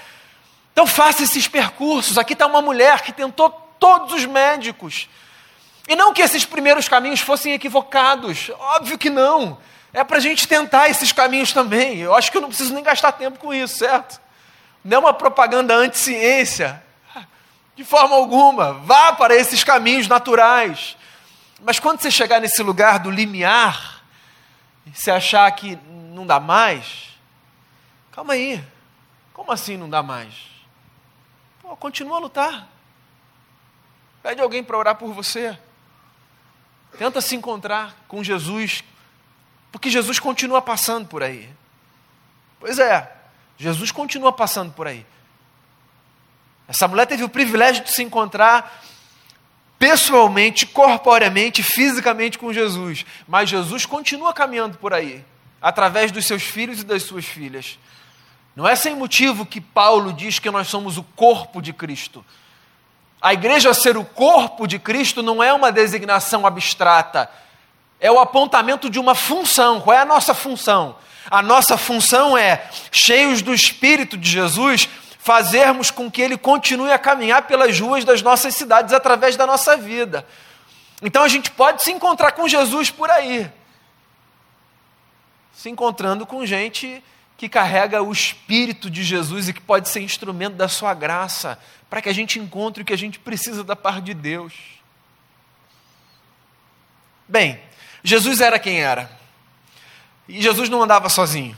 Então 0.73 0.87
faça 0.87 1.23
esses 1.23 1.47
percursos. 1.47 2.18
Aqui 2.18 2.32
está 2.32 2.47
uma 2.47 2.61
mulher 2.61 3.02
que 3.02 3.12
tentou 3.12 3.50
todos 3.78 4.12
os 4.12 4.26
médicos. 4.26 5.09
E 5.87 5.94
não 5.94 6.12
que 6.12 6.23
esses 6.23 6.44
primeiros 6.44 6.88
caminhos 6.88 7.20
fossem 7.20 7.52
equivocados, 7.52 8.50
óbvio 8.59 8.99
que 8.99 9.11
não. 9.11 9.59
É 9.92 10.02
para 10.02 10.18
a 10.18 10.20
gente 10.20 10.47
tentar 10.47 10.88
esses 10.88 11.12
caminhos 11.12 11.52
também. 11.52 11.99
Eu 11.99 12.14
acho 12.14 12.32
que 12.32 12.37
eu 12.37 12.40
não 12.40 12.49
preciso 12.49 12.75
nem 12.75 12.82
gastar 12.82 13.12
tempo 13.12 13.38
com 13.38 13.54
isso, 13.54 13.78
certo? 13.78 14.20
Não 14.85 14.97
é 14.97 15.00
uma 15.00 15.12
propaganda 15.12 15.75
anti-ciência. 15.75 16.82
De 17.77 17.85
forma 17.85 18.15
alguma. 18.17 18.75
Vá 18.75 19.12
para 19.12 19.35
esses 19.35 19.65
caminhos 19.65 20.09
naturais. 20.09 20.97
Mas 21.62 21.79
quando 21.79 22.00
você 22.00 22.11
chegar 22.11 22.41
nesse 22.41 22.62
lugar 22.62 22.99
do 22.99 23.11
limiar, 23.11 24.05
você 24.93 25.11
achar 25.11 25.50
que 25.53 25.77
não 25.87 26.27
dá 26.27 26.41
mais, 26.41 27.11
calma 28.12 28.35
aí. 28.35 28.65
Como 29.33 29.53
assim 29.53 29.77
não 29.77 29.89
dá 29.89 30.03
mais? 30.03 30.35
Pô, 31.62 31.77
continua 31.77 32.17
a 32.17 32.21
lutar. 32.21 32.69
Pede 34.23 34.41
alguém 34.41 34.62
para 34.62 34.77
orar 34.77 34.97
por 34.97 35.12
você. 35.12 35.59
Tenta 36.99 37.21
se 37.21 37.37
encontrar 37.37 37.95
com 38.09 38.23
Jesus, 38.23 38.83
porque 39.71 39.89
Jesus 39.89 40.19
continua 40.19 40.61
passando 40.61 41.07
por 41.07 41.23
aí. 41.23 41.49
Pois 42.59 42.79
é, 42.79 43.17
Jesus 43.57 43.91
continua 43.91 44.33
passando 44.33 44.73
por 44.73 44.87
aí. 44.87 45.07
Essa 46.71 46.87
mulher 46.87 47.05
teve 47.05 47.25
o 47.25 47.29
privilégio 47.29 47.83
de 47.83 47.91
se 47.91 48.00
encontrar 48.00 48.81
pessoalmente, 49.77 50.65
corporeamente, 50.65 51.65
fisicamente 51.65 52.39
com 52.39 52.53
Jesus. 52.53 53.05
Mas 53.27 53.50
Jesus 53.50 53.85
continua 53.85 54.33
caminhando 54.33 54.79
por 54.79 54.95
aí, 54.95 55.25
através 55.61 56.12
dos 56.12 56.25
seus 56.27 56.45
filhos 56.45 56.81
e 56.81 56.85
das 56.85 57.03
suas 57.03 57.25
filhas. 57.25 57.77
Não 58.55 58.69
é 58.69 58.77
sem 58.77 58.95
motivo 58.95 59.45
que 59.45 59.61
Paulo 59.61 60.12
diz 60.12 60.39
que 60.39 60.49
nós 60.49 60.69
somos 60.69 60.97
o 60.97 61.03
corpo 61.03 61.61
de 61.61 61.73
Cristo. 61.73 62.25
A 63.21 63.33
igreja 63.33 63.75
ser 63.75 63.97
o 63.97 64.05
corpo 64.05 64.69
de 64.69 64.79
Cristo 64.79 65.25
não 65.25 65.43
é 65.43 65.53
uma 65.53 65.73
designação 65.73 66.47
abstrata, 66.47 67.29
é 67.99 68.12
o 68.12 68.21
apontamento 68.21 68.89
de 68.89 69.00
uma 69.00 69.17
função. 69.17 69.81
Qual 69.81 69.97
é 69.97 70.00
a 70.00 70.05
nossa 70.05 70.35
função? 70.35 70.95
A 71.29 71.43
nossa 71.43 71.77
função 71.77 72.39
é, 72.39 72.65
cheios 72.93 73.43
do 73.43 73.53
Espírito 73.53 74.17
de 74.17 74.31
Jesus, 74.31 74.89
fazermos 75.23 75.91
com 75.91 76.11
que 76.11 76.23
ele 76.23 76.39
continue 76.39 76.91
a 76.91 76.99
caminhar 76.99 77.43
pelas 77.43 77.79
ruas 77.79 78.05
das 78.05 78.23
nossas 78.23 78.55
cidades 78.55 78.93
através 78.95 79.37
da 79.37 79.47
nossa 79.47 79.77
vida. 79.77 80.27
Então 81.03 81.23
a 81.23 81.29
gente 81.29 81.50
pode 81.50 81.83
se 81.83 81.93
encontrar 81.93 82.33
com 82.33 82.49
Jesus 82.49 82.91
por 82.91 83.11
aí, 83.11 83.50
se 85.53 85.69
encontrando 85.69 86.27
com 86.27 86.45
gente 86.47 87.05
que 87.37 87.49
carrega 87.49 88.03
o 88.03 88.11
Espírito 88.11 88.91
de 88.91 89.05
Jesus 89.05 89.49
e 89.49 89.53
que 89.53 89.61
pode 89.61 89.89
ser 89.91 90.00
instrumento 90.00 90.55
da 90.55 90.69
sua 90.69 90.95
graça, 90.95 91.59
para 91.89 92.00
que 92.00 92.09
a 92.09 92.15
gente 92.15 92.39
encontre 92.39 92.83
o 92.83 92.87
que 92.87 92.93
a 92.93 92.99
gente 92.99 93.19
precisa 93.19 93.62
da 93.62 93.77
parte 93.77 94.03
de 94.03 94.15
Deus. 94.15 94.55
Bem, 97.29 97.61
Jesus 98.03 98.41
era 98.41 98.59
quem 98.59 98.81
era. 98.81 99.11
E 100.27 100.41
Jesus 100.41 100.69
não 100.69 100.83
andava 100.83 101.09
sozinho. 101.09 101.57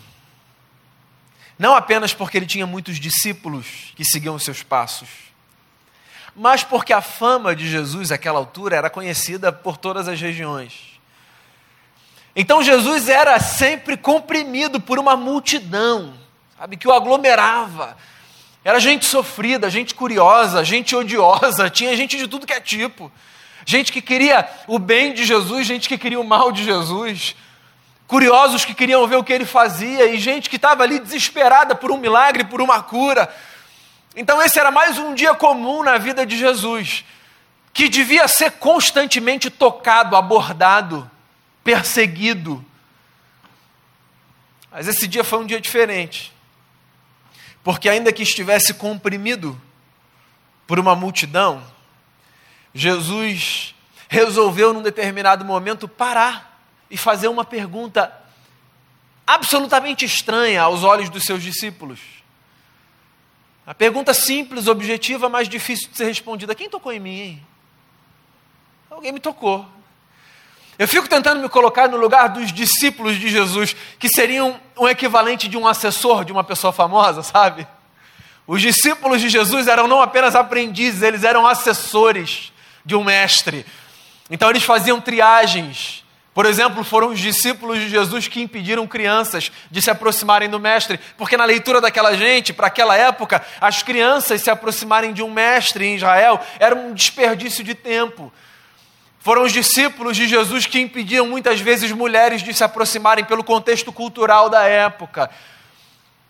Não 1.62 1.76
apenas 1.76 2.12
porque 2.12 2.36
ele 2.36 2.44
tinha 2.44 2.66
muitos 2.66 2.98
discípulos 2.98 3.92
que 3.94 4.04
seguiam 4.04 4.34
os 4.34 4.42
seus 4.42 4.64
passos, 4.64 5.08
mas 6.34 6.64
porque 6.64 6.92
a 6.92 7.00
fama 7.00 7.54
de 7.54 7.70
Jesus 7.70 8.10
àquela 8.10 8.40
altura 8.40 8.74
era 8.74 8.90
conhecida 8.90 9.52
por 9.52 9.76
todas 9.76 10.08
as 10.08 10.20
regiões. 10.20 11.00
Então 12.34 12.64
Jesus 12.64 13.08
era 13.08 13.38
sempre 13.38 13.96
comprimido 13.96 14.80
por 14.80 14.98
uma 14.98 15.16
multidão, 15.16 16.14
sabe, 16.58 16.76
que 16.76 16.88
o 16.88 16.92
aglomerava. 16.92 17.96
Era 18.64 18.80
gente 18.80 19.04
sofrida, 19.04 19.70
gente 19.70 19.94
curiosa, 19.94 20.64
gente 20.64 20.96
odiosa, 20.96 21.70
tinha 21.70 21.96
gente 21.96 22.18
de 22.18 22.26
tudo 22.26 22.44
que 22.44 22.54
é 22.54 22.60
tipo. 22.60 23.08
Gente 23.64 23.92
que 23.92 24.02
queria 24.02 24.50
o 24.66 24.80
bem 24.80 25.14
de 25.14 25.24
Jesus, 25.24 25.64
gente 25.64 25.88
que 25.88 25.96
queria 25.96 26.18
o 26.18 26.26
mal 26.26 26.50
de 26.50 26.64
Jesus 26.64 27.36
curiosos 28.06 28.64
que 28.64 28.74
queriam 28.74 29.06
ver 29.06 29.16
o 29.16 29.24
que 29.24 29.32
ele 29.32 29.44
fazia 29.44 30.06
e 30.06 30.18
gente 30.18 30.50
que 30.50 30.56
estava 30.56 30.82
ali 30.82 30.98
desesperada 30.98 31.74
por 31.74 31.90
um 31.90 31.96
milagre, 31.96 32.44
por 32.44 32.60
uma 32.60 32.82
cura. 32.82 33.34
Então, 34.14 34.42
esse 34.42 34.58
era 34.58 34.70
mais 34.70 34.98
um 34.98 35.14
dia 35.14 35.34
comum 35.34 35.82
na 35.82 35.96
vida 35.96 36.26
de 36.26 36.36
Jesus, 36.36 37.04
que 37.72 37.88
devia 37.88 38.28
ser 38.28 38.52
constantemente 38.52 39.48
tocado, 39.48 40.14
abordado, 40.14 41.10
perseguido. 41.64 42.62
Mas 44.70 44.86
esse 44.86 45.06
dia 45.06 45.24
foi 45.24 45.38
um 45.38 45.46
dia 45.46 45.60
diferente, 45.60 46.32
porque, 47.64 47.88
ainda 47.88 48.12
que 48.12 48.22
estivesse 48.22 48.74
comprimido 48.74 49.58
por 50.66 50.78
uma 50.78 50.94
multidão, 50.94 51.62
Jesus 52.74 53.74
resolveu, 54.08 54.74
num 54.74 54.82
determinado 54.82 55.44
momento, 55.44 55.88
parar 55.88 56.51
e 56.92 56.96
fazer 56.98 57.28
uma 57.28 57.42
pergunta 57.42 58.12
absolutamente 59.26 60.04
estranha 60.04 60.60
aos 60.60 60.84
olhos 60.84 61.08
dos 61.08 61.24
seus 61.24 61.42
discípulos. 61.42 61.98
A 63.66 63.72
pergunta 63.72 64.12
simples, 64.12 64.66
objetiva, 64.66 65.26
mas 65.30 65.48
difícil 65.48 65.88
de 65.90 65.96
ser 65.96 66.04
respondida: 66.04 66.54
quem 66.54 66.68
tocou 66.68 66.92
em 66.92 67.00
mim? 67.00 67.18
Hein? 67.18 67.46
Alguém 68.90 69.10
me 69.10 69.20
tocou. 69.20 69.66
Eu 70.78 70.86
fico 70.86 71.08
tentando 71.08 71.40
me 71.40 71.48
colocar 71.48 71.88
no 71.88 71.96
lugar 71.96 72.28
dos 72.28 72.52
discípulos 72.52 73.18
de 73.18 73.30
Jesus, 73.30 73.74
que 73.98 74.08
seriam 74.08 74.60
um 74.76 74.86
equivalente 74.86 75.48
de 75.48 75.56
um 75.56 75.66
assessor 75.66 76.26
de 76.26 76.32
uma 76.32 76.44
pessoa 76.44 76.74
famosa, 76.74 77.22
sabe? 77.22 77.66
Os 78.46 78.60
discípulos 78.60 79.20
de 79.20 79.30
Jesus 79.30 79.66
eram 79.66 79.88
não 79.88 80.02
apenas 80.02 80.34
aprendizes, 80.34 81.00
eles 81.00 81.24
eram 81.24 81.46
assessores 81.46 82.52
de 82.84 82.94
um 82.94 83.04
mestre. 83.04 83.64
Então 84.28 84.50
eles 84.50 84.62
faziam 84.62 85.00
triagens, 85.00 86.01
por 86.34 86.46
exemplo, 86.46 86.82
foram 86.82 87.08
os 87.08 87.18
discípulos 87.18 87.78
de 87.78 87.90
Jesus 87.90 88.26
que 88.26 88.40
impediram 88.40 88.86
crianças 88.86 89.52
de 89.70 89.82
se 89.82 89.90
aproximarem 89.90 90.48
do 90.48 90.58
mestre, 90.58 90.98
porque 91.18 91.36
na 91.36 91.44
leitura 91.44 91.78
daquela 91.78 92.16
gente, 92.16 92.54
para 92.54 92.68
aquela 92.68 92.96
época, 92.96 93.44
as 93.60 93.82
crianças 93.82 94.40
se 94.40 94.50
aproximarem 94.50 95.12
de 95.12 95.22
um 95.22 95.30
mestre 95.30 95.84
em 95.84 95.96
Israel 95.96 96.40
era 96.58 96.74
um 96.74 96.94
desperdício 96.94 97.62
de 97.62 97.74
tempo. 97.74 98.32
Foram 99.20 99.42
os 99.42 99.52
discípulos 99.52 100.16
de 100.16 100.26
Jesus 100.26 100.64
que 100.64 100.80
impediam 100.80 101.26
muitas 101.26 101.60
vezes 101.60 101.92
mulheres 101.92 102.42
de 102.42 102.54
se 102.54 102.64
aproximarem 102.64 103.24
pelo 103.24 103.44
contexto 103.44 103.92
cultural 103.92 104.48
da 104.48 104.62
época. 104.62 105.30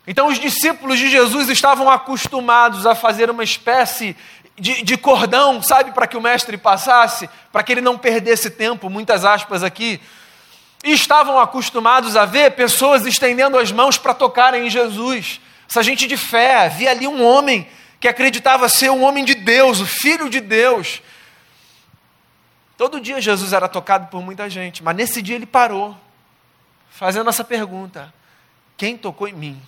Então, 0.05 0.27
os 0.27 0.37
discípulos 0.37 0.99
de 0.99 1.09
Jesus 1.09 1.47
estavam 1.47 1.89
acostumados 1.89 2.85
a 2.85 2.93
fazer 2.93 3.31
uma 3.31 3.43
espécie 3.43 4.17
de, 4.57 4.83
de 4.83 4.97
cordão, 4.97 5.61
sabe, 5.61 5.91
para 5.91 6.07
que 6.07 6.17
o 6.17 6.21
mestre 6.21 6.57
passasse, 6.57 7.29
para 7.51 7.63
que 7.63 7.71
ele 7.71 7.81
não 7.81 7.97
perdesse 7.97 8.49
tempo, 8.49 8.89
muitas 8.89 9.25
aspas 9.25 9.63
aqui. 9.63 9.99
E 10.83 10.91
estavam 10.91 11.39
acostumados 11.39 12.15
a 12.15 12.25
ver 12.25 12.51
pessoas 12.51 13.05
estendendo 13.05 13.57
as 13.57 13.71
mãos 13.71 13.97
para 13.97 14.13
tocarem 14.13 14.67
em 14.67 14.69
Jesus. 14.69 15.39
Essa 15.69 15.81
gente 15.81 16.07
de 16.07 16.17
fé, 16.17 16.69
via 16.69 16.91
ali 16.91 17.07
um 17.07 17.23
homem 17.23 17.67
que 17.99 18.07
acreditava 18.07 18.67
ser 18.67 18.91
um 18.91 19.03
homem 19.03 19.23
de 19.23 19.33
Deus, 19.33 19.79
o 19.79 19.85
filho 19.85 20.29
de 20.29 20.41
Deus. 20.41 21.01
Todo 22.77 22.99
dia 22.99 23.21
Jesus 23.21 23.53
era 23.53 23.69
tocado 23.69 24.07
por 24.07 24.21
muita 24.21 24.49
gente, 24.49 24.83
mas 24.83 24.95
nesse 24.95 25.21
dia 25.21 25.35
ele 25.35 25.45
parou, 25.45 25.95
fazendo 26.91 27.29
essa 27.29 27.43
pergunta: 27.43 28.13
quem 28.75 28.97
tocou 28.97 29.27
em 29.27 29.33
mim? 29.33 29.61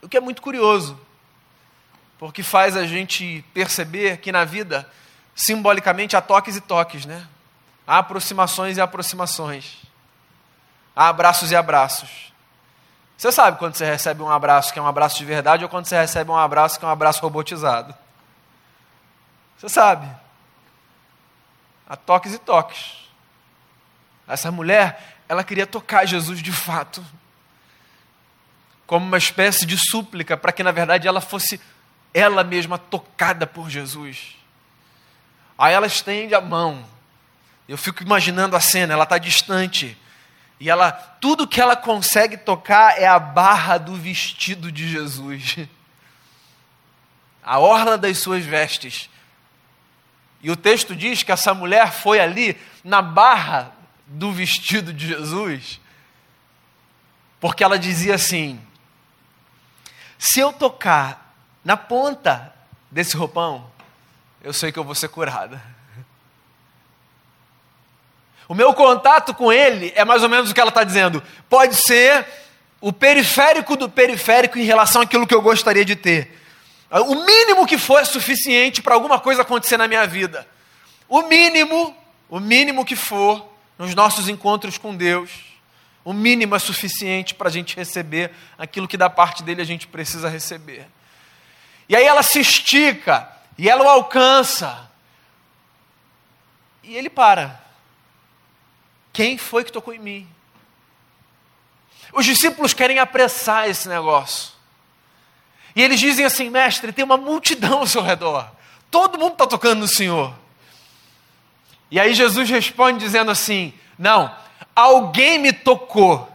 O 0.00 0.08
que 0.08 0.16
é 0.16 0.20
muito 0.20 0.40
curioso, 0.40 0.98
porque 2.18 2.42
faz 2.42 2.76
a 2.76 2.86
gente 2.86 3.44
perceber 3.54 4.18
que 4.18 4.32
na 4.32 4.44
vida, 4.44 4.90
simbolicamente, 5.34 6.16
há 6.16 6.20
toques 6.20 6.56
e 6.56 6.60
toques, 6.60 7.06
né? 7.06 7.26
Há 7.86 7.98
aproximações 7.98 8.76
e 8.76 8.80
aproximações. 8.80 9.78
Há 10.94 11.08
abraços 11.08 11.52
e 11.52 11.56
abraços. 11.56 12.32
Você 13.16 13.32
sabe 13.32 13.58
quando 13.58 13.74
você 13.74 13.84
recebe 13.84 14.22
um 14.22 14.30
abraço 14.30 14.72
que 14.72 14.78
é 14.78 14.82
um 14.82 14.86
abraço 14.86 15.16
de 15.18 15.24
verdade 15.24 15.64
ou 15.64 15.70
quando 15.70 15.86
você 15.86 15.96
recebe 15.96 16.30
um 16.30 16.36
abraço 16.36 16.78
que 16.78 16.84
é 16.84 16.88
um 16.88 16.90
abraço 16.90 17.20
robotizado. 17.22 17.94
Você 19.56 19.68
sabe. 19.68 20.08
Há 21.88 21.96
toques 21.96 22.34
e 22.34 22.38
toques. 22.38 23.08
Essa 24.26 24.50
mulher, 24.50 25.16
ela 25.28 25.42
queria 25.42 25.66
tocar 25.66 26.04
Jesus 26.04 26.42
de 26.42 26.52
fato 26.52 27.04
como 28.86 29.04
uma 29.04 29.18
espécie 29.18 29.66
de 29.66 29.76
súplica 29.76 30.36
para 30.36 30.52
que, 30.52 30.62
na 30.62 30.70
verdade, 30.70 31.08
ela 31.08 31.20
fosse 31.20 31.60
ela 32.12 32.42
mesma 32.44 32.78
tocada 32.78 33.46
por 33.46 33.68
Jesus. 33.68 34.36
Aí 35.56 35.74
ela 35.74 35.86
estende 35.86 36.34
a 36.34 36.40
mão. 36.40 36.84
Eu 37.68 37.76
fico 37.76 38.02
imaginando 38.02 38.56
a 38.56 38.60
cena, 38.60 38.94
ela 38.94 39.04
está 39.04 39.18
distante. 39.18 39.96
E 40.60 40.70
ela, 40.70 40.90
tudo 40.90 41.46
que 41.46 41.60
ela 41.60 41.76
consegue 41.76 42.36
tocar 42.36 42.98
é 42.98 43.06
a 43.06 43.18
barra 43.18 43.78
do 43.78 43.94
vestido 43.94 44.72
de 44.72 44.88
Jesus. 44.88 45.56
A 47.40 47.58
orla 47.58 47.96
das 47.96 48.18
suas 48.18 48.44
vestes. 48.44 49.08
E 50.42 50.50
o 50.50 50.56
texto 50.56 50.94
diz 50.94 51.22
que 51.22 51.32
essa 51.32 51.54
mulher 51.54 51.92
foi 51.92 52.20
ali 52.20 52.60
na 52.84 53.00
barra 53.00 53.72
do 54.06 54.32
vestido 54.32 54.92
de 54.92 55.08
Jesus, 55.08 55.80
porque 57.40 57.64
ela 57.64 57.78
dizia 57.78 58.14
assim: 58.14 58.60
se 60.18 60.40
eu 60.40 60.52
tocar 60.52 61.27
na 61.68 61.76
ponta 61.76 62.50
desse 62.90 63.14
roupão, 63.14 63.70
eu 64.42 64.54
sei 64.54 64.72
que 64.72 64.78
eu 64.78 64.84
vou 64.84 64.94
ser 64.94 65.08
curada. 65.08 65.62
O 68.48 68.54
meu 68.54 68.72
contato 68.72 69.34
com 69.34 69.52
ele 69.52 69.92
é 69.94 70.02
mais 70.02 70.22
ou 70.22 70.30
menos 70.30 70.50
o 70.50 70.54
que 70.54 70.60
ela 70.62 70.70
está 70.70 70.82
dizendo. 70.82 71.22
Pode 71.46 71.74
ser 71.74 72.26
o 72.80 72.90
periférico 72.90 73.76
do 73.76 73.86
periférico 73.86 74.58
em 74.58 74.62
relação 74.62 75.02
àquilo 75.02 75.26
que 75.26 75.34
eu 75.34 75.42
gostaria 75.42 75.84
de 75.84 75.94
ter. 75.94 76.40
O 76.90 77.26
mínimo 77.26 77.66
que 77.66 77.76
for 77.76 78.00
é 78.00 78.04
suficiente 78.06 78.80
para 78.80 78.94
alguma 78.94 79.20
coisa 79.20 79.42
acontecer 79.42 79.76
na 79.76 79.86
minha 79.86 80.06
vida. 80.06 80.48
O 81.06 81.20
mínimo, 81.20 81.94
o 82.30 82.40
mínimo 82.40 82.82
que 82.82 82.96
for 82.96 83.46
nos 83.76 83.94
nossos 83.94 84.26
encontros 84.26 84.78
com 84.78 84.96
Deus 84.96 85.48
o 86.08 86.14
mínimo 86.14 86.56
é 86.56 86.58
suficiente 86.58 87.34
para 87.34 87.48
a 87.48 87.52
gente 87.52 87.76
receber 87.76 88.30
aquilo 88.56 88.88
que 88.88 88.96
da 88.96 89.10
parte 89.10 89.42
dele 89.42 89.60
a 89.60 89.64
gente 89.64 89.86
precisa 89.86 90.26
receber. 90.26 90.86
E 91.88 91.96
aí 91.96 92.04
ela 92.04 92.22
se 92.22 92.40
estica, 92.40 93.28
e 93.56 93.68
ela 93.68 93.84
o 93.84 93.88
alcança. 93.88 94.88
E 96.82 96.96
ele 96.96 97.08
para. 97.08 97.60
Quem 99.12 99.38
foi 99.38 99.64
que 99.64 99.72
tocou 99.72 99.94
em 99.94 99.98
mim? 99.98 100.28
Os 102.12 102.24
discípulos 102.24 102.72
querem 102.72 102.98
apressar 102.98 103.68
esse 103.68 103.88
negócio. 103.88 104.52
E 105.74 105.82
eles 105.82 105.98
dizem 106.00 106.24
assim: 106.24 106.50
mestre, 106.50 106.92
tem 106.92 107.04
uma 107.04 107.16
multidão 107.16 107.78
ao 107.78 107.86
seu 107.86 108.02
redor. 108.02 108.50
Todo 108.90 109.18
mundo 109.18 109.32
está 109.32 109.46
tocando 109.46 109.80
no 109.80 109.88
Senhor. 109.88 110.34
E 111.90 111.98
aí 111.98 112.14
Jesus 112.14 112.48
responde 112.48 112.98
dizendo 112.98 113.30
assim: 113.30 113.72
não, 113.98 114.34
alguém 114.74 115.38
me 115.38 115.52
tocou, 115.52 116.30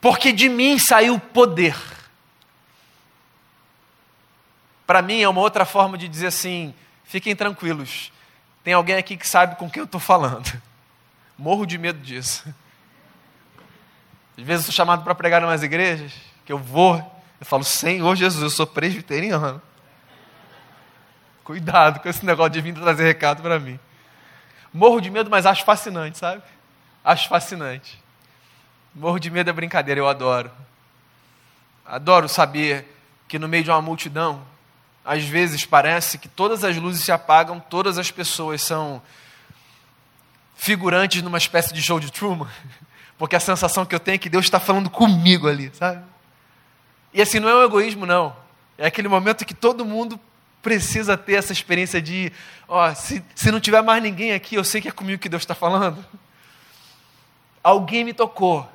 porque 0.00 0.32
de 0.32 0.48
mim 0.48 0.78
saiu 0.78 1.18
poder. 1.18 1.76
Para 4.86 5.02
mim 5.02 5.20
é 5.20 5.28
uma 5.28 5.40
outra 5.40 5.64
forma 5.64 5.98
de 5.98 6.08
dizer 6.08 6.28
assim: 6.28 6.74
fiquem 7.04 7.34
tranquilos, 7.34 8.12
tem 8.62 8.74
alguém 8.74 8.96
aqui 8.96 9.16
que 9.16 9.26
sabe 9.26 9.56
com 9.56 9.68
quem 9.68 9.80
eu 9.80 9.86
estou 9.86 10.00
falando. 10.00 10.50
Morro 11.36 11.66
de 11.66 11.76
medo 11.76 11.98
disso. 11.98 12.44
Às 14.38 14.44
vezes 14.44 14.66
eu 14.66 14.72
sou 14.72 14.74
chamado 14.74 15.02
para 15.02 15.14
pregar 15.14 15.42
em 15.42 15.44
umas 15.44 15.62
igrejas, 15.62 16.12
que 16.44 16.52
eu 16.52 16.58
vou, 16.58 16.96
eu 17.40 17.46
falo, 17.46 17.64
Senhor 17.64 18.14
Jesus, 18.14 18.42
eu 18.42 18.50
sou 18.50 18.66
presbiteriano. 18.66 19.60
Cuidado 21.42 22.00
com 22.00 22.08
esse 22.08 22.24
negócio 22.24 22.52
de 22.52 22.60
vir 22.60 22.74
trazer 22.74 23.04
recado 23.04 23.42
para 23.42 23.58
mim. 23.58 23.78
Morro 24.72 25.00
de 25.00 25.10
medo, 25.10 25.30
mas 25.30 25.46
acho 25.46 25.64
fascinante, 25.64 26.18
sabe? 26.18 26.42
Acho 27.04 27.28
fascinante. 27.28 28.02
Morro 28.94 29.18
de 29.18 29.30
medo 29.30 29.48
é 29.48 29.52
brincadeira, 29.52 30.00
eu 30.00 30.08
adoro. 30.08 30.50
Adoro 31.84 32.28
saber 32.28 32.96
que 33.28 33.38
no 33.38 33.46
meio 33.46 33.62
de 33.62 33.70
uma 33.70 33.80
multidão, 33.80 34.42
às 35.06 35.22
vezes 35.22 35.64
parece 35.64 36.18
que 36.18 36.28
todas 36.28 36.64
as 36.64 36.76
luzes 36.76 37.04
se 37.04 37.12
apagam, 37.12 37.60
todas 37.60 37.96
as 37.96 38.10
pessoas 38.10 38.60
são 38.60 39.00
figurantes 40.56 41.22
numa 41.22 41.38
espécie 41.38 41.72
de 41.72 41.80
show 41.80 42.00
de 42.00 42.10
Truman, 42.10 42.48
porque 43.16 43.36
a 43.36 43.40
sensação 43.40 43.86
que 43.86 43.94
eu 43.94 44.00
tenho 44.00 44.16
é 44.16 44.18
que 44.18 44.28
Deus 44.28 44.44
está 44.44 44.58
falando 44.58 44.90
comigo 44.90 45.46
ali, 45.46 45.70
sabe? 45.72 46.02
E 47.14 47.22
assim, 47.22 47.38
não 47.38 47.48
é 47.48 47.54
um 47.54 47.62
egoísmo, 47.62 48.04
não. 48.04 48.36
É 48.76 48.86
aquele 48.86 49.06
momento 49.06 49.44
que 49.44 49.54
todo 49.54 49.84
mundo 49.84 50.18
precisa 50.60 51.16
ter 51.16 51.34
essa 51.34 51.52
experiência 51.52 52.02
de, 52.02 52.32
ó, 52.66 52.92
se, 52.92 53.24
se 53.34 53.52
não 53.52 53.60
tiver 53.60 53.82
mais 53.82 54.02
ninguém 54.02 54.32
aqui, 54.32 54.56
eu 54.56 54.64
sei 54.64 54.80
que 54.80 54.88
é 54.88 54.92
comigo 54.92 55.22
que 55.22 55.28
Deus 55.28 55.42
está 55.42 55.54
falando. 55.54 56.04
Alguém 57.62 58.02
me 58.02 58.12
tocou. 58.12 58.68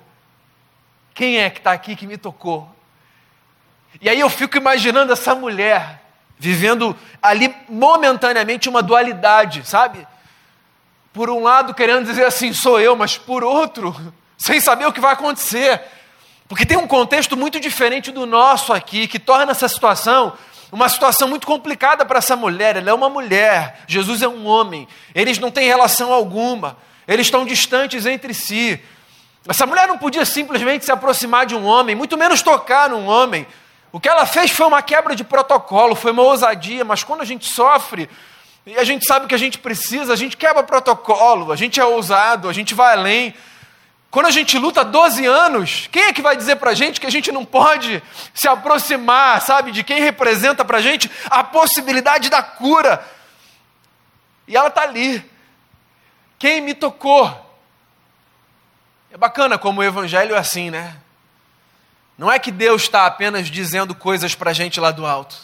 Quem 1.13 1.39
é 1.39 1.49
que 1.49 1.59
está 1.59 1.73
aqui 1.73 1.93
que 1.95 2.07
me 2.07 2.17
tocou? 2.17 2.73
E 3.99 4.09
aí 4.09 4.19
eu 4.19 4.29
fico 4.29 4.55
imaginando 4.55 5.11
essa 5.11 5.35
mulher 5.35 6.01
vivendo 6.41 6.97
ali 7.21 7.55
momentaneamente 7.69 8.67
uma 8.67 8.81
dualidade, 8.81 9.61
sabe? 9.63 10.07
Por 11.13 11.29
um 11.29 11.43
lado, 11.43 11.71
querendo 11.71 12.07
dizer 12.07 12.25
assim, 12.25 12.51
sou 12.51 12.79
eu, 12.79 12.95
mas 12.95 13.15
por 13.15 13.43
outro, 13.43 13.95
sem 14.35 14.59
saber 14.59 14.87
o 14.87 14.91
que 14.91 14.99
vai 14.99 15.13
acontecer. 15.13 15.79
Porque 16.47 16.65
tem 16.65 16.77
um 16.77 16.87
contexto 16.87 17.37
muito 17.37 17.59
diferente 17.59 18.11
do 18.11 18.25
nosso 18.25 18.73
aqui, 18.73 19.07
que 19.07 19.19
torna 19.19 19.51
essa 19.51 19.67
situação 19.67 20.33
uma 20.71 20.87
situação 20.87 21.27
muito 21.27 21.45
complicada 21.45 22.05
para 22.05 22.17
essa 22.17 22.35
mulher. 22.35 22.77
Ela 22.77 22.89
é 22.89 22.93
uma 22.93 23.09
mulher, 23.09 23.81
Jesus 23.85 24.21
é 24.21 24.27
um 24.27 24.47
homem, 24.47 24.87
eles 25.13 25.37
não 25.37 25.51
têm 25.51 25.67
relação 25.67 26.11
alguma. 26.11 26.77
Eles 27.07 27.27
estão 27.27 27.45
distantes 27.45 28.05
entre 28.05 28.33
si. 28.33 28.81
Essa 29.47 29.65
mulher 29.65 29.87
não 29.87 29.97
podia 29.97 30.23
simplesmente 30.23 30.85
se 30.85 30.91
aproximar 30.91 31.45
de 31.45 31.53
um 31.53 31.65
homem, 31.65 31.93
muito 31.93 32.17
menos 32.17 32.41
tocar 32.41 32.89
num 32.89 33.05
homem. 33.05 33.45
O 33.91 33.99
que 33.99 34.07
ela 34.07 34.25
fez 34.25 34.51
foi 34.51 34.65
uma 34.65 34.81
quebra 34.81 35.15
de 35.15 35.23
protocolo, 35.23 35.95
foi 35.95 36.11
uma 36.11 36.23
ousadia, 36.23 36.85
mas 36.85 37.03
quando 37.03 37.21
a 37.21 37.25
gente 37.25 37.51
sofre 37.51 38.09
e 38.65 38.77
a 38.77 38.83
gente 38.83 39.05
sabe 39.05 39.25
o 39.25 39.27
que 39.27 39.35
a 39.35 39.39
gente 39.39 39.57
precisa, 39.57 40.13
a 40.13 40.15
gente 40.15 40.37
quebra 40.37 40.63
protocolo, 40.63 41.51
a 41.51 41.55
gente 41.55 41.79
é 41.79 41.85
ousado, 41.85 42.47
a 42.47 42.53
gente 42.53 42.73
vai 42.73 42.93
além. 42.93 43.33
Quando 44.09 44.27
a 44.27 44.31
gente 44.31 44.57
luta 44.57 44.83
12 44.85 45.25
anos, 45.25 45.89
quem 45.91 46.03
é 46.03 46.13
que 46.13 46.21
vai 46.21 46.37
dizer 46.37 46.57
para 46.57 46.71
a 46.71 46.73
gente 46.73 47.01
que 47.01 47.07
a 47.07 47.11
gente 47.11 47.31
não 47.31 47.43
pode 47.43 48.01
se 48.33 48.47
aproximar, 48.47 49.41
sabe, 49.41 49.71
de 49.71 49.83
quem 49.83 50.01
representa 50.01 50.63
para 50.63 50.77
a 50.77 50.81
gente 50.81 51.09
a 51.29 51.43
possibilidade 51.43 52.29
da 52.29 52.41
cura? 52.43 53.05
E 54.47 54.55
ela 54.55 54.67
está 54.67 54.83
ali, 54.83 55.23
quem 56.37 56.61
me 56.61 56.73
tocou? 56.73 57.29
É 59.11 59.17
bacana 59.17 59.57
como 59.57 59.81
o 59.81 59.83
evangelho 59.83 60.35
é 60.35 60.37
assim, 60.37 60.69
né? 60.69 60.95
Não 62.21 62.31
é 62.31 62.37
que 62.37 62.51
Deus 62.51 62.83
está 62.83 63.07
apenas 63.07 63.47
dizendo 63.47 63.95
coisas 63.95 64.35
para 64.35 64.51
a 64.51 64.53
gente 64.53 64.79
lá 64.79 64.91
do 64.91 65.07
alto. 65.07 65.35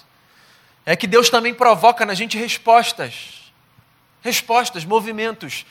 É 0.85 0.95
que 0.95 1.07
Deus 1.07 1.27
também 1.27 1.51
provoca 1.51 2.05
na 2.05 2.13
gente 2.13 2.37
respostas. 2.37 3.51
Respostas, 4.21 4.85
movimentos. 4.85 5.65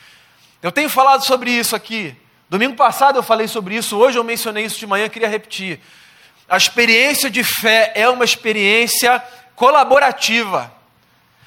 Eu 0.61 0.69
tenho 0.69 0.89
falado 0.89 1.23
sobre 1.23 1.49
isso 1.49 1.77
aqui. 1.77 2.13
Domingo 2.49 2.75
passado 2.75 3.15
eu 3.15 3.23
falei 3.23 3.47
sobre 3.47 3.77
isso, 3.77 3.95
hoje 3.95 4.19
eu 4.19 4.23
mencionei 4.25 4.65
isso 4.65 4.77
de 4.77 4.85
manhã, 4.85 5.07
queria 5.07 5.29
repetir. 5.29 5.79
A 6.45 6.57
experiência 6.57 7.29
de 7.29 7.41
fé 7.41 7.93
é 7.95 8.09
uma 8.09 8.25
experiência 8.25 9.23
colaborativa. 9.55 10.69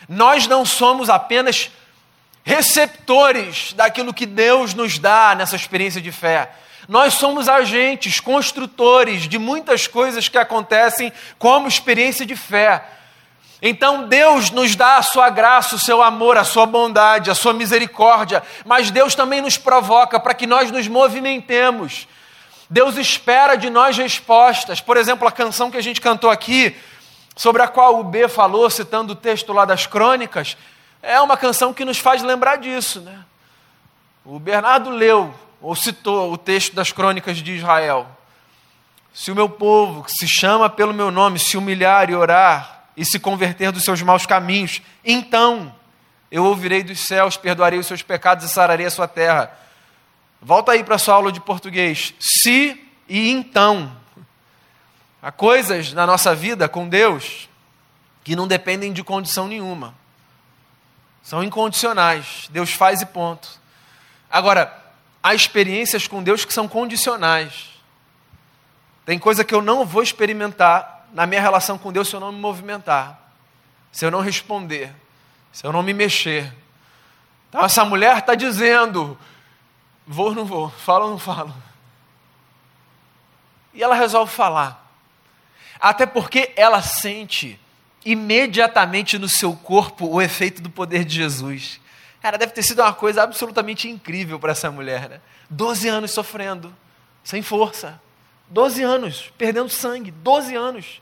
Nós 0.09 0.47
não 0.47 0.65
somos 0.65 1.11
apenas 1.11 1.71
receptores 2.43 3.75
daquilo 3.75 4.15
que 4.15 4.25
Deus 4.25 4.73
nos 4.73 4.99
dá 4.99 5.35
nessa 5.35 5.55
experiência 5.55 6.01
de 6.01 6.11
fé. 6.11 6.51
Nós 6.91 7.15
somos 7.15 7.49
agentes, 7.49 8.19
construtores 8.19 9.29
de 9.29 9.39
muitas 9.39 9.87
coisas 9.87 10.29
que 10.29 10.37
acontecem 10.37 11.13
como 11.39 11.69
experiência 11.69 12.27
de 12.27 12.35
fé. 12.35 12.85
Então 13.63 14.09
Deus 14.09 14.51
nos 14.51 14.75
dá 14.75 14.97
a 14.97 15.03
sua 15.03 15.31
graça, 15.31 15.77
o 15.77 15.79
seu 15.79 16.03
amor, 16.03 16.37
a 16.37 16.43
sua 16.43 16.67
bondade, 16.67 17.31
a 17.31 17.35
sua 17.37 17.53
misericórdia, 17.53 18.43
mas 18.65 18.91
Deus 18.91 19.15
também 19.15 19.41
nos 19.41 19.57
provoca 19.57 20.19
para 20.19 20.35
que 20.35 20.49
nós 20.49 20.73
nos 20.73 20.89
movimentemos. 20.89 22.09
Deus 22.69 22.97
espera 22.97 23.55
de 23.55 23.71
nós 23.71 23.97
respostas. 23.97 24.81
Por 24.81 24.97
exemplo, 24.97 25.29
a 25.29 25.33
canção 25.33 25.71
que 25.71 25.77
a 25.77 25.83
gente 25.83 26.01
cantou 26.01 26.29
aqui, 26.29 26.77
sobre 27.37 27.63
a 27.63 27.69
qual 27.69 28.01
o 28.01 28.03
B 28.03 28.27
falou, 28.27 28.69
citando 28.69 29.13
o 29.13 29.17
texto 29.17 29.53
lá 29.53 29.65
das 29.65 29.87
crônicas, 29.87 30.57
é 31.01 31.21
uma 31.21 31.37
canção 31.37 31.73
que 31.73 31.85
nos 31.85 32.01
faz 32.01 32.21
lembrar 32.21 32.57
disso. 32.57 33.01
Né? 33.01 33.17
O 34.25 34.41
Bernardo 34.41 34.91
leu 34.91 35.33
ou 35.61 35.75
citou 35.75 36.33
o 36.33 36.39
texto 36.39 36.75
das 36.75 36.93
crônicas 36.93 37.39
de 37.39 37.53
Israel. 37.53 38.07
Se 39.13 39.31
o 39.31 39.35
meu 39.35 39.49
povo, 39.49 40.05
que 40.05 40.13
se 40.13 40.29
chama 40.29 40.71
pelo 40.71 40.95
meu 40.95 41.11
nome, 41.11 41.39
se 41.39 41.57
humilhar 41.57 42.09
e 42.11 42.15
orar 42.15 42.85
e 42.97 43.05
se 43.05 43.19
converter 43.19 43.73
dos 43.73 43.85
seus 43.85 44.01
maus 44.03 44.25
caminhos, 44.25 44.81
então 45.05 45.75
eu 46.31 46.45
ouvirei 46.45 46.83
dos 46.83 47.01
céus, 47.01 47.37
perdoarei 47.37 47.79
os 47.79 47.87
seus 47.87 48.03
pecados 48.03 48.45
e 48.45 48.49
sararei 48.49 48.87
a 48.87 48.91
sua 48.91 49.09
terra. 49.09 49.53
Volta 50.41 50.73
aí 50.73 50.85
para 50.85 50.95
a 50.95 50.99
sua 50.99 51.15
aula 51.15 51.33
de 51.33 51.41
português. 51.41 52.15
Se 52.21 52.81
e 53.09 53.31
então. 53.31 53.95
Há 55.21 55.31
coisas 55.31 55.93
na 55.93 56.07
nossa 56.07 56.35
vida 56.35 56.69
com 56.69 56.89
Deus 56.89 57.49
que 58.23 58.37
não 58.37 58.47
dependem 58.47 58.93
de 58.93 59.03
condição 59.03 59.49
nenhuma. 59.49 59.95
São 61.23 61.43
incondicionais. 61.43 62.49
Deus 62.51 62.73
faz 62.73 63.03
e 63.03 63.07
ponto. 63.07 63.61
Agora, 64.31 64.80
há 65.23 65.35
experiências 65.35 66.07
com 66.07 66.23
Deus 66.23 66.45
que 66.45 66.53
são 66.53 66.69
condicionais. 66.69 67.71
Tem 69.05 69.19
coisa 69.19 69.45
que 69.45 69.55
eu 69.55 69.63
não 69.63 69.85
vou 69.85 70.03
experimentar 70.03 71.07
na 71.13 71.27
minha 71.27 71.41
relação 71.41 71.77
com 71.77 71.93
Deus 71.93 72.09
se 72.09 72.15
eu 72.15 72.21
não 72.21 72.33
me 72.33 72.39
movimentar, 72.39 73.33
se 73.91 74.05
eu 74.05 74.11
não 74.11 74.21
responder, 74.21 74.95
se 75.53 75.67
eu 75.67 75.73
não 75.73 75.83
me 75.83 75.93
mexer. 75.93 76.53
Então, 77.49 77.65
essa 77.65 77.85
mulher 77.85 78.19
está 78.19 78.35
dizendo: 78.35 79.19
vou 80.07 80.27
ou 80.27 80.35
não 80.35 80.45
vou, 80.45 80.71
falo 80.71 81.07
ou 81.07 81.11
não 81.11 81.19
falo. 81.19 81.55
E 83.75 83.83
ela 83.83 83.95
resolve 83.95 84.33
falar. 84.33 84.89
Até 85.81 86.07
porque 86.07 86.53
ela 86.57 86.83
sente 86.83 87.59
imediatamente 88.05 89.19
no 89.19 89.29
seu 89.29 89.55
corpo 89.55 90.07
o 90.07 90.23
efeito 90.23 90.63
do 90.63 90.71
poder 90.71 91.05
de 91.05 91.17
Jesus. 91.17 91.80
Cara, 92.21 92.37
deve 92.37 92.53
ter 92.53 92.63
sido 92.63 92.83
uma 92.83 92.93
coisa 92.93 93.23
absolutamente 93.23 93.89
incrível 93.89 94.39
para 94.39 94.53
essa 94.53 94.71
mulher, 94.71 95.09
né? 95.09 95.21
Doze 95.49 95.89
anos 95.89 96.11
sofrendo, 96.11 96.75
sem 97.25 97.43
força. 97.43 98.01
Doze 98.49 98.83
anos, 98.83 99.33
perdendo 99.39 99.69
sangue, 99.69 100.11
doze 100.11 100.55
anos. 100.55 101.01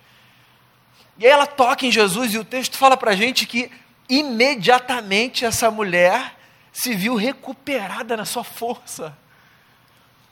E 1.19 1.27
aí 1.27 1.33
ela 1.33 1.47
toca 1.47 1.85
em 1.87 1.91
Jesus 1.91 2.35
e 2.35 2.39
o 2.39 2.45
texto 2.45 2.77
fala 2.77 2.97
para 2.97 3.11
a 3.13 3.17
gente 3.17 3.47
que 3.47 3.71
imediatamente 4.09 5.45
essa 5.45 5.71
mulher 5.71 6.37
se 6.73 6.95
viu 6.95 7.17
recuperada 7.17 8.17
na 8.17 8.25
sua 8.25 8.45
força. 8.45 9.17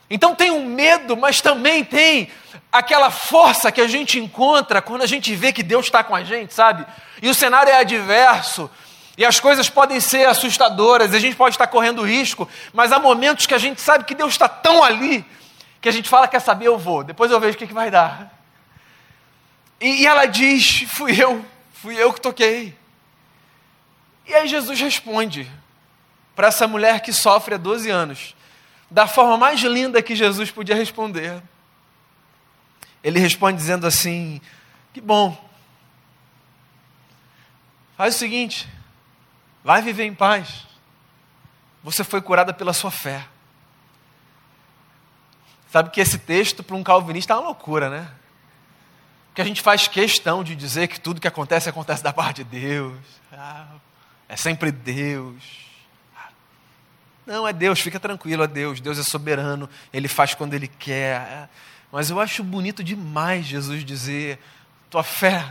Então 0.09 0.33
tem 0.33 0.51
um 0.51 0.65
medo, 0.65 1.17
mas 1.17 1.41
também 1.41 1.83
tem 1.83 2.31
aquela 2.71 3.11
força 3.11 3.71
que 3.71 3.81
a 3.81 3.87
gente 3.87 4.17
encontra 4.17 4.81
quando 4.81 5.01
a 5.01 5.07
gente 5.07 5.35
vê 5.35 5.51
que 5.51 5.61
Deus 5.61 5.87
está 5.87 6.03
com 6.03 6.15
a 6.15 6.23
gente, 6.23 6.53
sabe? 6.53 6.85
E 7.21 7.29
o 7.29 7.33
cenário 7.33 7.71
é 7.71 7.79
adverso, 7.79 8.69
e 9.17 9.25
as 9.25 9.39
coisas 9.39 9.67
podem 9.67 9.99
ser 9.99 10.27
assustadoras, 10.27 11.11
a 11.11 11.19
gente 11.19 11.35
pode 11.35 11.55
estar 11.55 11.65
correndo 11.65 12.03
risco, 12.03 12.47
mas 12.71 12.91
há 12.91 12.99
momentos 12.99 13.47
que 13.47 13.55
a 13.55 13.57
gente 13.57 13.81
sabe 13.81 14.03
que 14.03 14.13
Deus 14.13 14.33
está 14.33 14.47
tão 14.47 14.83
ali, 14.83 15.25
que 15.81 15.89
a 15.89 15.91
gente 15.91 16.07
fala: 16.07 16.27
quer 16.27 16.39
saber, 16.39 16.67
eu 16.67 16.77
vou, 16.77 17.03
depois 17.03 17.31
eu 17.31 17.39
vejo 17.39 17.55
o 17.55 17.57
que, 17.57 17.65
que 17.65 17.73
vai 17.73 17.89
dar. 17.89 18.31
E, 19.81 20.03
e 20.03 20.05
ela 20.05 20.27
diz: 20.27 20.83
fui 20.89 21.19
eu, 21.19 21.43
fui 21.73 21.95
eu 21.95 22.13
que 22.13 22.21
toquei. 22.21 22.77
E 24.27 24.35
aí 24.35 24.47
Jesus 24.47 24.79
responde 24.79 25.51
para 26.35 26.49
essa 26.49 26.67
mulher 26.67 26.99
que 27.01 27.11
sofre 27.11 27.55
há 27.55 27.57
12 27.57 27.89
anos, 27.89 28.35
da 28.91 29.07
forma 29.07 29.35
mais 29.35 29.59
linda 29.61 29.99
que 29.99 30.15
Jesus 30.15 30.51
podia 30.51 30.75
responder. 30.75 31.41
Ele 33.03 33.17
responde 33.17 33.57
dizendo 33.57 33.87
assim: 33.87 34.39
Que 34.93 35.01
bom, 35.01 35.35
faz 37.97 38.15
o 38.15 38.19
seguinte, 38.19 38.67
Vai 39.67 39.81
viver 39.81 40.05
em 40.05 40.13
paz. 40.13 40.65
Você 41.83 42.01
foi 42.01 42.21
curada 42.21 42.53
pela 42.53 42.71
sua 42.71 42.89
fé. 42.89 43.27
Sabe 45.69 45.89
que 45.89 45.99
esse 45.99 46.17
texto 46.17 46.63
para 46.63 46.73
um 46.73 46.81
calvinista 46.81 47.33
é 47.33 47.35
uma 47.35 47.47
loucura, 47.47 47.89
né? 47.89 48.09
Porque 49.27 49.41
a 49.41 49.43
gente 49.43 49.61
faz 49.61 49.85
questão 49.85 50.41
de 50.41 50.55
dizer 50.55 50.87
que 50.87 50.97
tudo 50.97 51.19
que 51.19 51.27
acontece 51.27 51.67
acontece 51.67 52.01
da 52.01 52.13
parte 52.13 52.45
de 52.45 52.61
Deus. 52.61 52.97
Ah, 53.29 53.67
é 54.29 54.37
sempre 54.37 54.71
Deus. 54.71 55.43
Não, 57.25 57.45
é 57.45 57.51
Deus, 57.51 57.81
fica 57.81 57.99
tranquilo, 57.99 58.43
é 58.43 58.47
Deus. 58.47 58.79
Deus 58.79 58.97
é 58.97 59.03
soberano, 59.03 59.69
Ele 59.91 60.07
faz 60.07 60.33
quando 60.33 60.53
Ele 60.53 60.69
quer. 60.69 61.49
Mas 61.91 62.09
eu 62.09 62.21
acho 62.21 62.41
bonito 62.41 62.81
demais 62.81 63.45
Jesus 63.45 63.83
dizer: 63.83 64.39
tua 64.89 65.03
fé, 65.03 65.45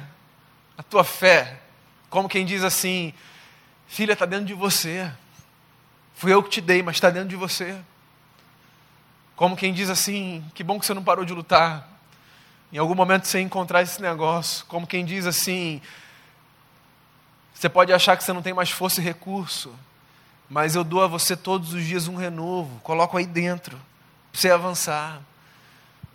a 0.79 0.83
tua 0.83 1.05
fé, 1.05 1.61
como 2.09 2.31
quem 2.31 2.46
diz 2.46 2.64
assim, 2.64 3.12
Filha, 3.87 4.12
está 4.12 4.27
dentro 4.27 4.46
de 4.46 4.55
você. 4.55 5.11
Fui 6.14 6.33
eu 6.33 6.42
que 6.42 6.51
te 6.51 6.61
dei, 6.61 6.83
mas 6.83 6.96
está 6.96 7.11
dentro 7.11 7.29
de 7.29 7.37
você. 7.37 7.79
Como 9.37 9.57
quem 9.57 9.72
diz 9.72 9.90
assim: 9.90 10.44
que 10.55 10.64
bom 10.64 10.79
que 10.79 10.87
você 10.87 10.94
não 10.94 11.05
parou 11.05 11.25
de 11.25 11.33
lutar. 11.33 11.88
Em 12.72 12.79
algum 12.79 12.94
momento 12.94 13.27
você 13.27 13.40
encontrar 13.40 13.83
esse 13.83 14.01
negócio. 14.01 14.64
Como 14.66 14.87
quem 14.87 15.05
diz 15.05 15.27
assim: 15.27 15.81
você 17.55 17.68
pode 17.68 17.92
achar 17.92 18.16
que 18.16 18.25
você 18.25 18.33
não 18.33 18.42
tem 18.42 18.55
mais 18.55 18.70
força 18.70 19.01
e 19.01 19.05
recurso, 19.05 19.75
mas 20.49 20.75
eu 20.75 20.83
dou 20.83 21.03
a 21.03 21.07
você 21.07 21.37
todos 21.37 21.75
os 21.75 21.85
dias 21.85 22.09
um 22.09 22.16
renovo. 22.16 22.81
Coloco 22.81 23.16
aí 23.16 23.27
dentro, 23.27 23.77
para 24.33 24.40
você 24.40 24.51
avançar. 24.51 25.20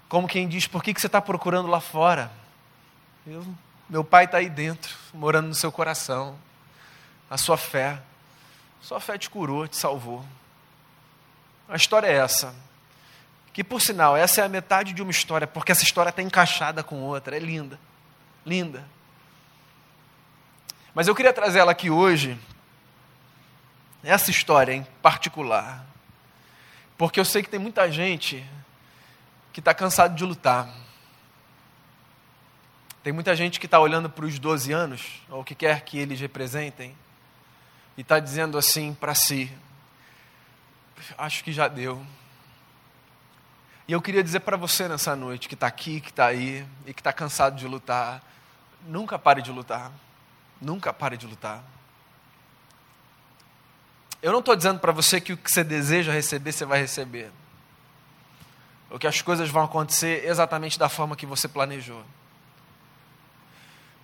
Como 0.10 0.28
quem 0.28 0.48
diz: 0.48 0.68
por 0.68 0.84
que, 0.84 0.94
que 0.94 1.00
você 1.00 1.08
está 1.08 1.22
procurando 1.22 1.70
lá 1.70 1.80
fora? 1.80 2.32
Eu, 3.26 3.46
meu 3.88 4.04
pai 4.04 4.26
está 4.26 4.40
aí 4.40 4.50
dentro, 4.50 4.96
morando 5.14 5.48
no 5.48 5.56
seu 5.56 5.72
coração 5.72 6.36
a 7.32 7.38
sua 7.38 7.56
fé. 7.56 7.98
Sua 8.82 9.00
fé 9.00 9.18
te 9.18 9.30
curou, 9.30 9.66
te 9.66 9.78
salvou. 9.78 10.26
A 11.70 11.78
história 11.78 12.08
é 12.08 12.18
essa. 12.18 12.54
Que, 13.54 13.64
por 13.64 13.82
sinal, 13.82 14.18
essa 14.18 14.42
é 14.42 14.44
a 14.44 14.50
metade 14.50 14.92
de 14.92 15.02
uma 15.02 15.12
história, 15.12 15.48
porque 15.48 15.72
essa 15.72 15.84
história 15.84 16.10
está 16.10 16.22
encaixada 16.22 16.84
com 16.84 17.02
outra. 17.02 17.38
É 17.38 17.40
linda. 17.40 17.80
Linda. 18.46 18.84
Mas 20.94 21.08
eu 21.08 21.16
queria 21.16 21.32
trazer 21.32 21.60
ela 21.60 21.72
aqui 21.72 21.90
hoje, 21.90 22.38
essa 24.04 24.30
história 24.30 24.74
em 24.74 24.84
particular, 25.02 25.86
porque 26.98 27.18
eu 27.18 27.24
sei 27.24 27.42
que 27.42 27.50
tem 27.50 27.60
muita 27.60 27.90
gente 27.90 28.46
que 29.54 29.62
está 29.62 29.74
cansado 29.74 30.16
de 30.16 30.26
lutar. 30.26 30.68
Tem 33.02 33.14
muita 33.14 33.34
gente 33.38 33.58
que 33.58 33.68
está 33.68 33.80
olhando 33.80 34.10
para 34.10 34.26
os 34.26 34.38
12 34.38 34.74
anos, 34.74 35.22
ou 35.30 35.42
o 35.42 35.44
que 35.46 35.56
quer 35.56 35.82
que 35.82 35.98
eles 35.98 36.20
representem, 36.20 36.94
e 37.98 38.02
está 38.02 38.20
dizendo 38.20 38.58
assim 38.58 38.94
para 38.94 39.14
si: 39.14 39.52
Acho 41.18 41.44
que 41.44 41.52
já 41.52 41.68
deu. 41.68 42.06
E 43.88 43.94
eu 43.94 44.02
queria 44.02 44.24
dizer 44.24 44.42
para 44.42 44.56
você 44.56 44.88
nessa 44.88 45.16
noite, 45.16 45.50
que 45.50 45.54
está 45.54 45.68
aqui, 45.68 46.00
que 46.00 46.10
está 46.10 46.28
aí 46.28 46.66
e 46.86 46.94
que 46.94 47.02
está 47.02 47.12
cansado 47.12 47.58
de 47.58 47.68
lutar: 47.68 48.22
nunca 48.88 49.20
pare 49.20 49.42
de 49.42 49.52
lutar. 49.52 49.92
Nunca 50.62 50.94
pare 50.94 51.18
de 51.18 51.26
lutar. 51.26 51.64
Eu 54.22 54.32
não 54.32 54.40
estou 54.40 54.56
dizendo 54.56 54.80
para 54.80 54.92
você 54.92 55.20
que 55.20 55.34
o 55.34 55.38
que 55.38 55.52
você 55.52 55.64
deseja 55.64 56.12
receber, 56.12 56.52
você 56.52 56.64
vai 56.64 56.80
receber. 56.80 57.32
Ou 58.92 59.00
que 59.00 59.08
as 59.08 59.22
coisas 59.22 59.50
vão 59.50 59.64
acontecer 59.64 60.24
exatamente 60.26 60.78
da 60.78 60.88
forma 60.88 61.16
que 61.16 61.26
você 61.26 61.48
planejou. 61.48 62.04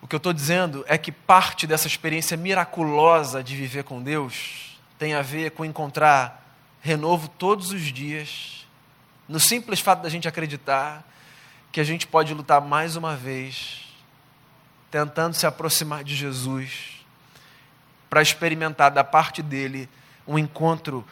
O 0.07 0.09
que 0.09 0.15
eu 0.15 0.19
estou 0.19 0.31
dizendo 0.31 0.85
é 0.87 0.97
que 0.97 1.11
parte 1.11 1.67
dessa 1.67 1.85
experiência 1.85 2.37
miraculosa 2.37 3.43
de 3.43 3.57
viver 3.57 3.83
com 3.83 4.01
Deus 4.01 4.79
tem 4.97 5.13
a 5.13 5.21
ver 5.21 5.51
com 5.51 5.65
encontrar 5.65 6.55
renovo 6.79 7.27
todos 7.27 7.73
os 7.73 7.81
dias, 7.81 8.65
no 9.27 9.37
simples 9.37 9.81
fato 9.81 10.01
da 10.01 10.07
gente 10.07 10.25
acreditar 10.25 11.05
que 11.73 11.81
a 11.81 11.83
gente 11.83 12.07
pode 12.07 12.33
lutar 12.33 12.61
mais 12.61 12.95
uma 12.95 13.17
vez, 13.17 13.81
tentando 14.89 15.33
se 15.33 15.45
aproximar 15.45 16.05
de 16.05 16.15
Jesus, 16.15 17.05
para 18.09 18.21
experimentar 18.21 18.89
da 18.91 19.03
parte 19.03 19.43
dele 19.43 19.89
um 20.25 20.39
encontro 20.39 21.05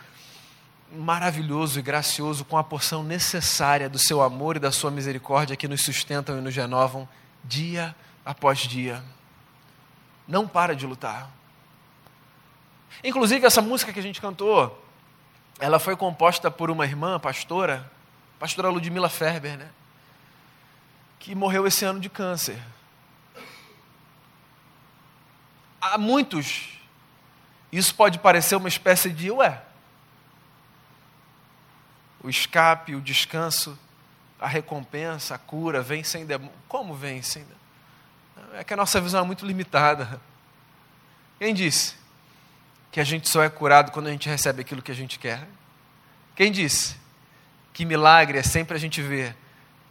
maravilhoso 0.89 1.79
e 1.79 1.81
gracioso 1.81 2.45
com 2.45 2.57
a 2.57 2.63
porção 2.63 3.03
necessária 3.03 3.89
do 3.89 3.99
seu 3.99 4.21
amor 4.21 4.55
e 4.55 4.59
da 4.59 4.71
sua 4.71 4.89
misericórdia 4.89 5.57
que 5.57 5.67
nos 5.67 5.83
sustentam 5.83 6.37
e 6.37 6.41
nos 6.41 6.55
renovam 6.55 7.05
dia 7.43 7.93
após 8.25 8.59
dia. 8.59 9.03
Não 10.27 10.47
para 10.47 10.75
de 10.75 10.85
lutar. 10.85 11.29
Inclusive, 13.03 13.45
essa 13.45 13.61
música 13.61 13.93
que 13.93 13.99
a 13.99 14.03
gente 14.03 14.19
cantou, 14.19 14.83
ela 15.59 15.79
foi 15.79 15.95
composta 15.95 16.49
por 16.49 16.71
uma 16.71 16.85
irmã, 16.85 17.19
pastora, 17.19 17.89
pastora 18.39 18.69
Ludmila 18.69 19.09
Ferber, 19.09 19.57
né? 19.57 19.69
Que 21.19 21.35
morreu 21.35 21.67
esse 21.67 21.85
ano 21.85 21.99
de 21.99 22.09
câncer. 22.09 22.59
Há 25.79 25.97
muitos, 25.97 26.79
isso 27.71 27.93
pode 27.93 28.17
parecer 28.17 28.55
uma 28.55 28.67
espécie 28.67 29.11
de, 29.11 29.29
ué, 29.29 29.61
o 32.23 32.29
escape, 32.29 32.95
o 32.95 33.01
descanso, 33.01 33.77
a 34.39 34.47
recompensa, 34.47 35.35
a 35.35 35.37
cura, 35.37 35.81
vem 35.81 36.03
sem 36.03 36.25
demônio. 36.25 36.53
Como 36.67 36.95
vem 36.95 37.21
sem 37.21 37.43
demônio? 37.43 37.64
É 38.53 38.63
que 38.63 38.73
a 38.73 38.77
nossa 38.77 38.99
visão 39.01 39.23
é 39.23 39.25
muito 39.25 39.45
limitada. 39.45 40.19
Quem 41.39 41.53
disse 41.53 41.95
que 42.91 42.99
a 42.99 43.03
gente 43.03 43.29
só 43.29 43.43
é 43.43 43.49
curado 43.49 43.91
quando 43.91 44.07
a 44.07 44.11
gente 44.11 44.29
recebe 44.29 44.61
aquilo 44.61 44.81
que 44.81 44.91
a 44.91 44.95
gente 44.95 45.19
quer? 45.19 45.47
Quem 46.35 46.51
disse 46.51 46.95
que 47.73 47.85
milagre 47.85 48.37
é 48.37 48.43
sempre 48.43 48.75
a 48.75 48.79
gente 48.79 49.01
ver 49.01 49.35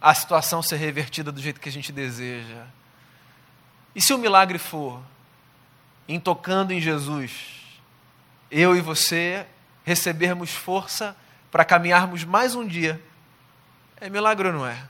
a 0.01 0.13
situação 0.13 0.61
ser 0.61 0.77
revertida 0.77 1.31
do 1.31 1.41
jeito 1.41 1.59
que 1.59 1.69
a 1.69 1.71
gente 1.71 1.91
deseja? 1.91 2.65
E 3.95 4.01
se 4.01 4.13
o 4.13 4.17
milagre 4.17 4.57
for 4.57 5.01
em 6.07 6.19
tocando 6.19 6.71
em 6.71 6.81
Jesus, 6.81 7.31
eu 8.51 8.75
e 8.75 8.81
você 8.81 9.45
recebermos 9.83 10.51
força 10.51 11.15
para 11.51 11.63
caminharmos 11.63 12.23
mais 12.23 12.55
um 12.55 12.67
dia. 12.67 13.01
É 14.01 14.09
milagre 14.09 14.47
ou 14.47 14.53
não 14.53 14.67
é? 14.67 14.83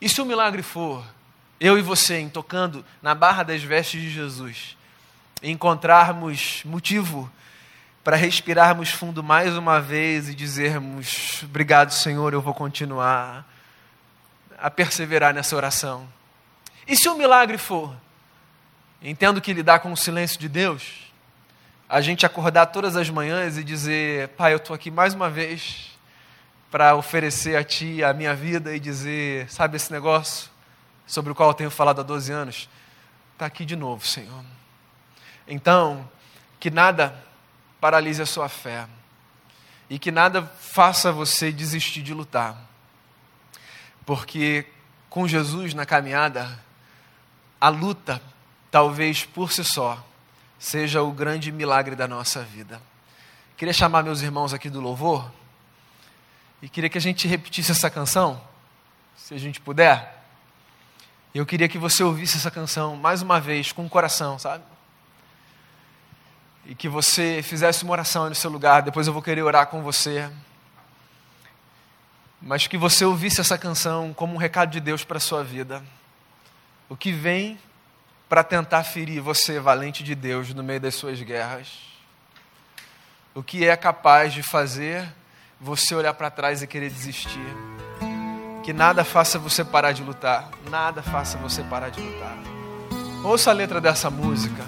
E 0.00 0.08
se 0.08 0.20
o 0.20 0.26
milagre 0.26 0.62
for 0.62 1.04
eu 1.62 1.78
e 1.78 1.82
você 1.82 2.18
em 2.18 2.28
tocando 2.28 2.84
na 3.00 3.14
barra 3.14 3.44
das 3.44 3.62
vestes 3.62 4.02
de 4.02 4.10
Jesus, 4.10 4.76
encontrarmos 5.40 6.62
motivo 6.64 7.30
para 8.02 8.16
respirarmos 8.16 8.90
fundo 8.90 9.22
mais 9.22 9.56
uma 9.56 9.80
vez 9.80 10.28
e 10.28 10.34
dizermos: 10.34 11.40
Obrigado, 11.44 11.92
Senhor, 11.92 12.32
eu 12.32 12.42
vou 12.42 12.52
continuar 12.52 13.48
a 14.58 14.68
perseverar 14.68 15.32
nessa 15.32 15.54
oração. 15.54 16.08
E 16.84 16.96
se 16.96 17.08
o 17.08 17.16
milagre 17.16 17.56
for, 17.56 17.94
entendo 19.00 19.40
que 19.40 19.52
lidar 19.52 19.78
com 19.78 19.92
o 19.92 19.96
silêncio 19.96 20.40
de 20.40 20.48
Deus 20.48 21.12
a 21.88 22.00
gente 22.00 22.26
acordar 22.26 22.66
todas 22.66 22.96
as 22.96 23.08
manhãs 23.08 23.56
e 23.56 23.62
dizer: 23.62 24.30
Pai, 24.30 24.52
eu 24.52 24.56
estou 24.56 24.74
aqui 24.74 24.90
mais 24.90 25.14
uma 25.14 25.30
vez 25.30 25.96
para 26.72 26.96
oferecer 26.96 27.54
a 27.54 27.62
Ti 27.62 28.02
a 28.02 28.12
minha 28.12 28.34
vida 28.34 28.74
e 28.74 28.80
dizer: 28.80 29.48
Sabe 29.48 29.76
esse 29.76 29.92
negócio 29.92 30.51
sobre 31.12 31.30
o 31.30 31.34
qual 31.34 31.50
eu 31.50 31.54
tenho 31.54 31.70
falado 31.70 32.00
há 32.00 32.02
12 32.02 32.32
anos? 32.32 32.70
Está 33.34 33.44
aqui 33.44 33.66
de 33.66 33.76
novo, 33.76 34.06
Senhor. 34.06 34.42
Então, 35.46 36.08
que 36.58 36.70
nada 36.70 37.22
paralise 37.78 38.22
a 38.22 38.24
sua 38.24 38.48
fé 38.48 38.88
e 39.90 39.98
que 39.98 40.10
nada 40.10 40.42
faça 40.42 41.12
você 41.12 41.52
desistir 41.52 42.00
de 42.00 42.14
lutar, 42.14 42.56
porque 44.06 44.64
com 45.10 45.28
Jesus 45.28 45.74
na 45.74 45.84
caminhada, 45.84 46.58
a 47.60 47.68
luta, 47.68 48.18
talvez 48.70 49.22
por 49.22 49.52
si 49.52 49.62
só, 49.62 50.02
seja 50.58 51.02
o 51.02 51.12
grande 51.12 51.52
milagre 51.52 51.94
da 51.94 52.08
nossa 52.08 52.42
vida. 52.42 52.80
Queria 53.54 53.74
chamar 53.74 54.02
meus 54.02 54.22
irmãos 54.22 54.54
aqui 54.54 54.70
do 54.70 54.80
louvor 54.80 55.30
e 56.62 56.70
queria 56.70 56.88
que 56.88 56.96
a 56.96 57.02
gente 57.02 57.28
repetisse 57.28 57.70
essa 57.70 57.90
canção, 57.90 58.42
se 59.14 59.34
a 59.34 59.38
gente 59.38 59.60
puder. 59.60 60.21
Eu 61.34 61.46
queria 61.46 61.66
que 61.66 61.78
você 61.78 62.04
ouvisse 62.04 62.36
essa 62.36 62.50
canção 62.50 62.94
mais 62.94 63.22
uma 63.22 63.40
vez 63.40 63.72
com 63.72 63.86
o 63.86 63.88
coração, 63.88 64.38
sabe? 64.38 64.62
E 66.66 66.74
que 66.74 66.88
você 66.88 67.42
fizesse 67.42 67.84
uma 67.84 67.92
oração 67.92 68.28
no 68.28 68.34
seu 68.34 68.50
lugar, 68.50 68.82
depois 68.82 69.06
eu 69.06 69.14
vou 69.14 69.22
querer 69.22 69.42
orar 69.42 69.66
com 69.68 69.82
você. 69.82 70.30
Mas 72.40 72.66
que 72.66 72.76
você 72.76 73.04
ouvisse 73.04 73.40
essa 73.40 73.56
canção 73.56 74.12
como 74.12 74.34
um 74.34 74.36
recado 74.36 74.70
de 74.70 74.80
Deus 74.80 75.04
para 75.04 75.16
a 75.16 75.20
sua 75.20 75.42
vida. 75.42 75.82
O 76.86 76.96
que 76.96 77.12
vem 77.12 77.58
para 78.28 78.44
tentar 78.44 78.84
ferir 78.84 79.22
você, 79.22 79.58
valente 79.58 80.04
de 80.04 80.14
Deus, 80.14 80.52
no 80.52 80.62
meio 80.62 80.80
das 80.80 80.94
suas 80.94 81.20
guerras? 81.22 81.68
O 83.34 83.42
que 83.42 83.66
é 83.66 83.74
capaz 83.74 84.34
de 84.34 84.42
fazer 84.42 85.10
você 85.58 85.94
olhar 85.94 86.12
para 86.12 86.30
trás 86.30 86.60
e 86.62 86.66
querer 86.66 86.90
desistir? 86.90 87.81
Que 88.62 88.72
nada 88.72 89.04
faça 89.04 89.38
você 89.38 89.64
parar 89.64 89.92
de 89.92 90.02
lutar, 90.02 90.48
nada 90.70 91.02
faça 91.02 91.36
você 91.38 91.62
parar 91.62 91.88
de 91.88 92.00
lutar. 92.00 92.38
Ouça 93.24 93.50
a 93.50 93.52
letra 93.52 93.80
dessa 93.80 94.08
música 94.08 94.64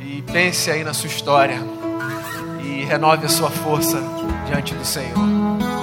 e 0.00 0.22
pense 0.22 0.70
aí 0.70 0.84
na 0.84 0.94
sua 0.94 1.08
história 1.08 1.60
e 2.62 2.84
renove 2.84 3.26
a 3.26 3.28
sua 3.28 3.50
força 3.50 4.00
diante 4.46 4.74
do 4.74 4.84
Senhor. 4.84 5.75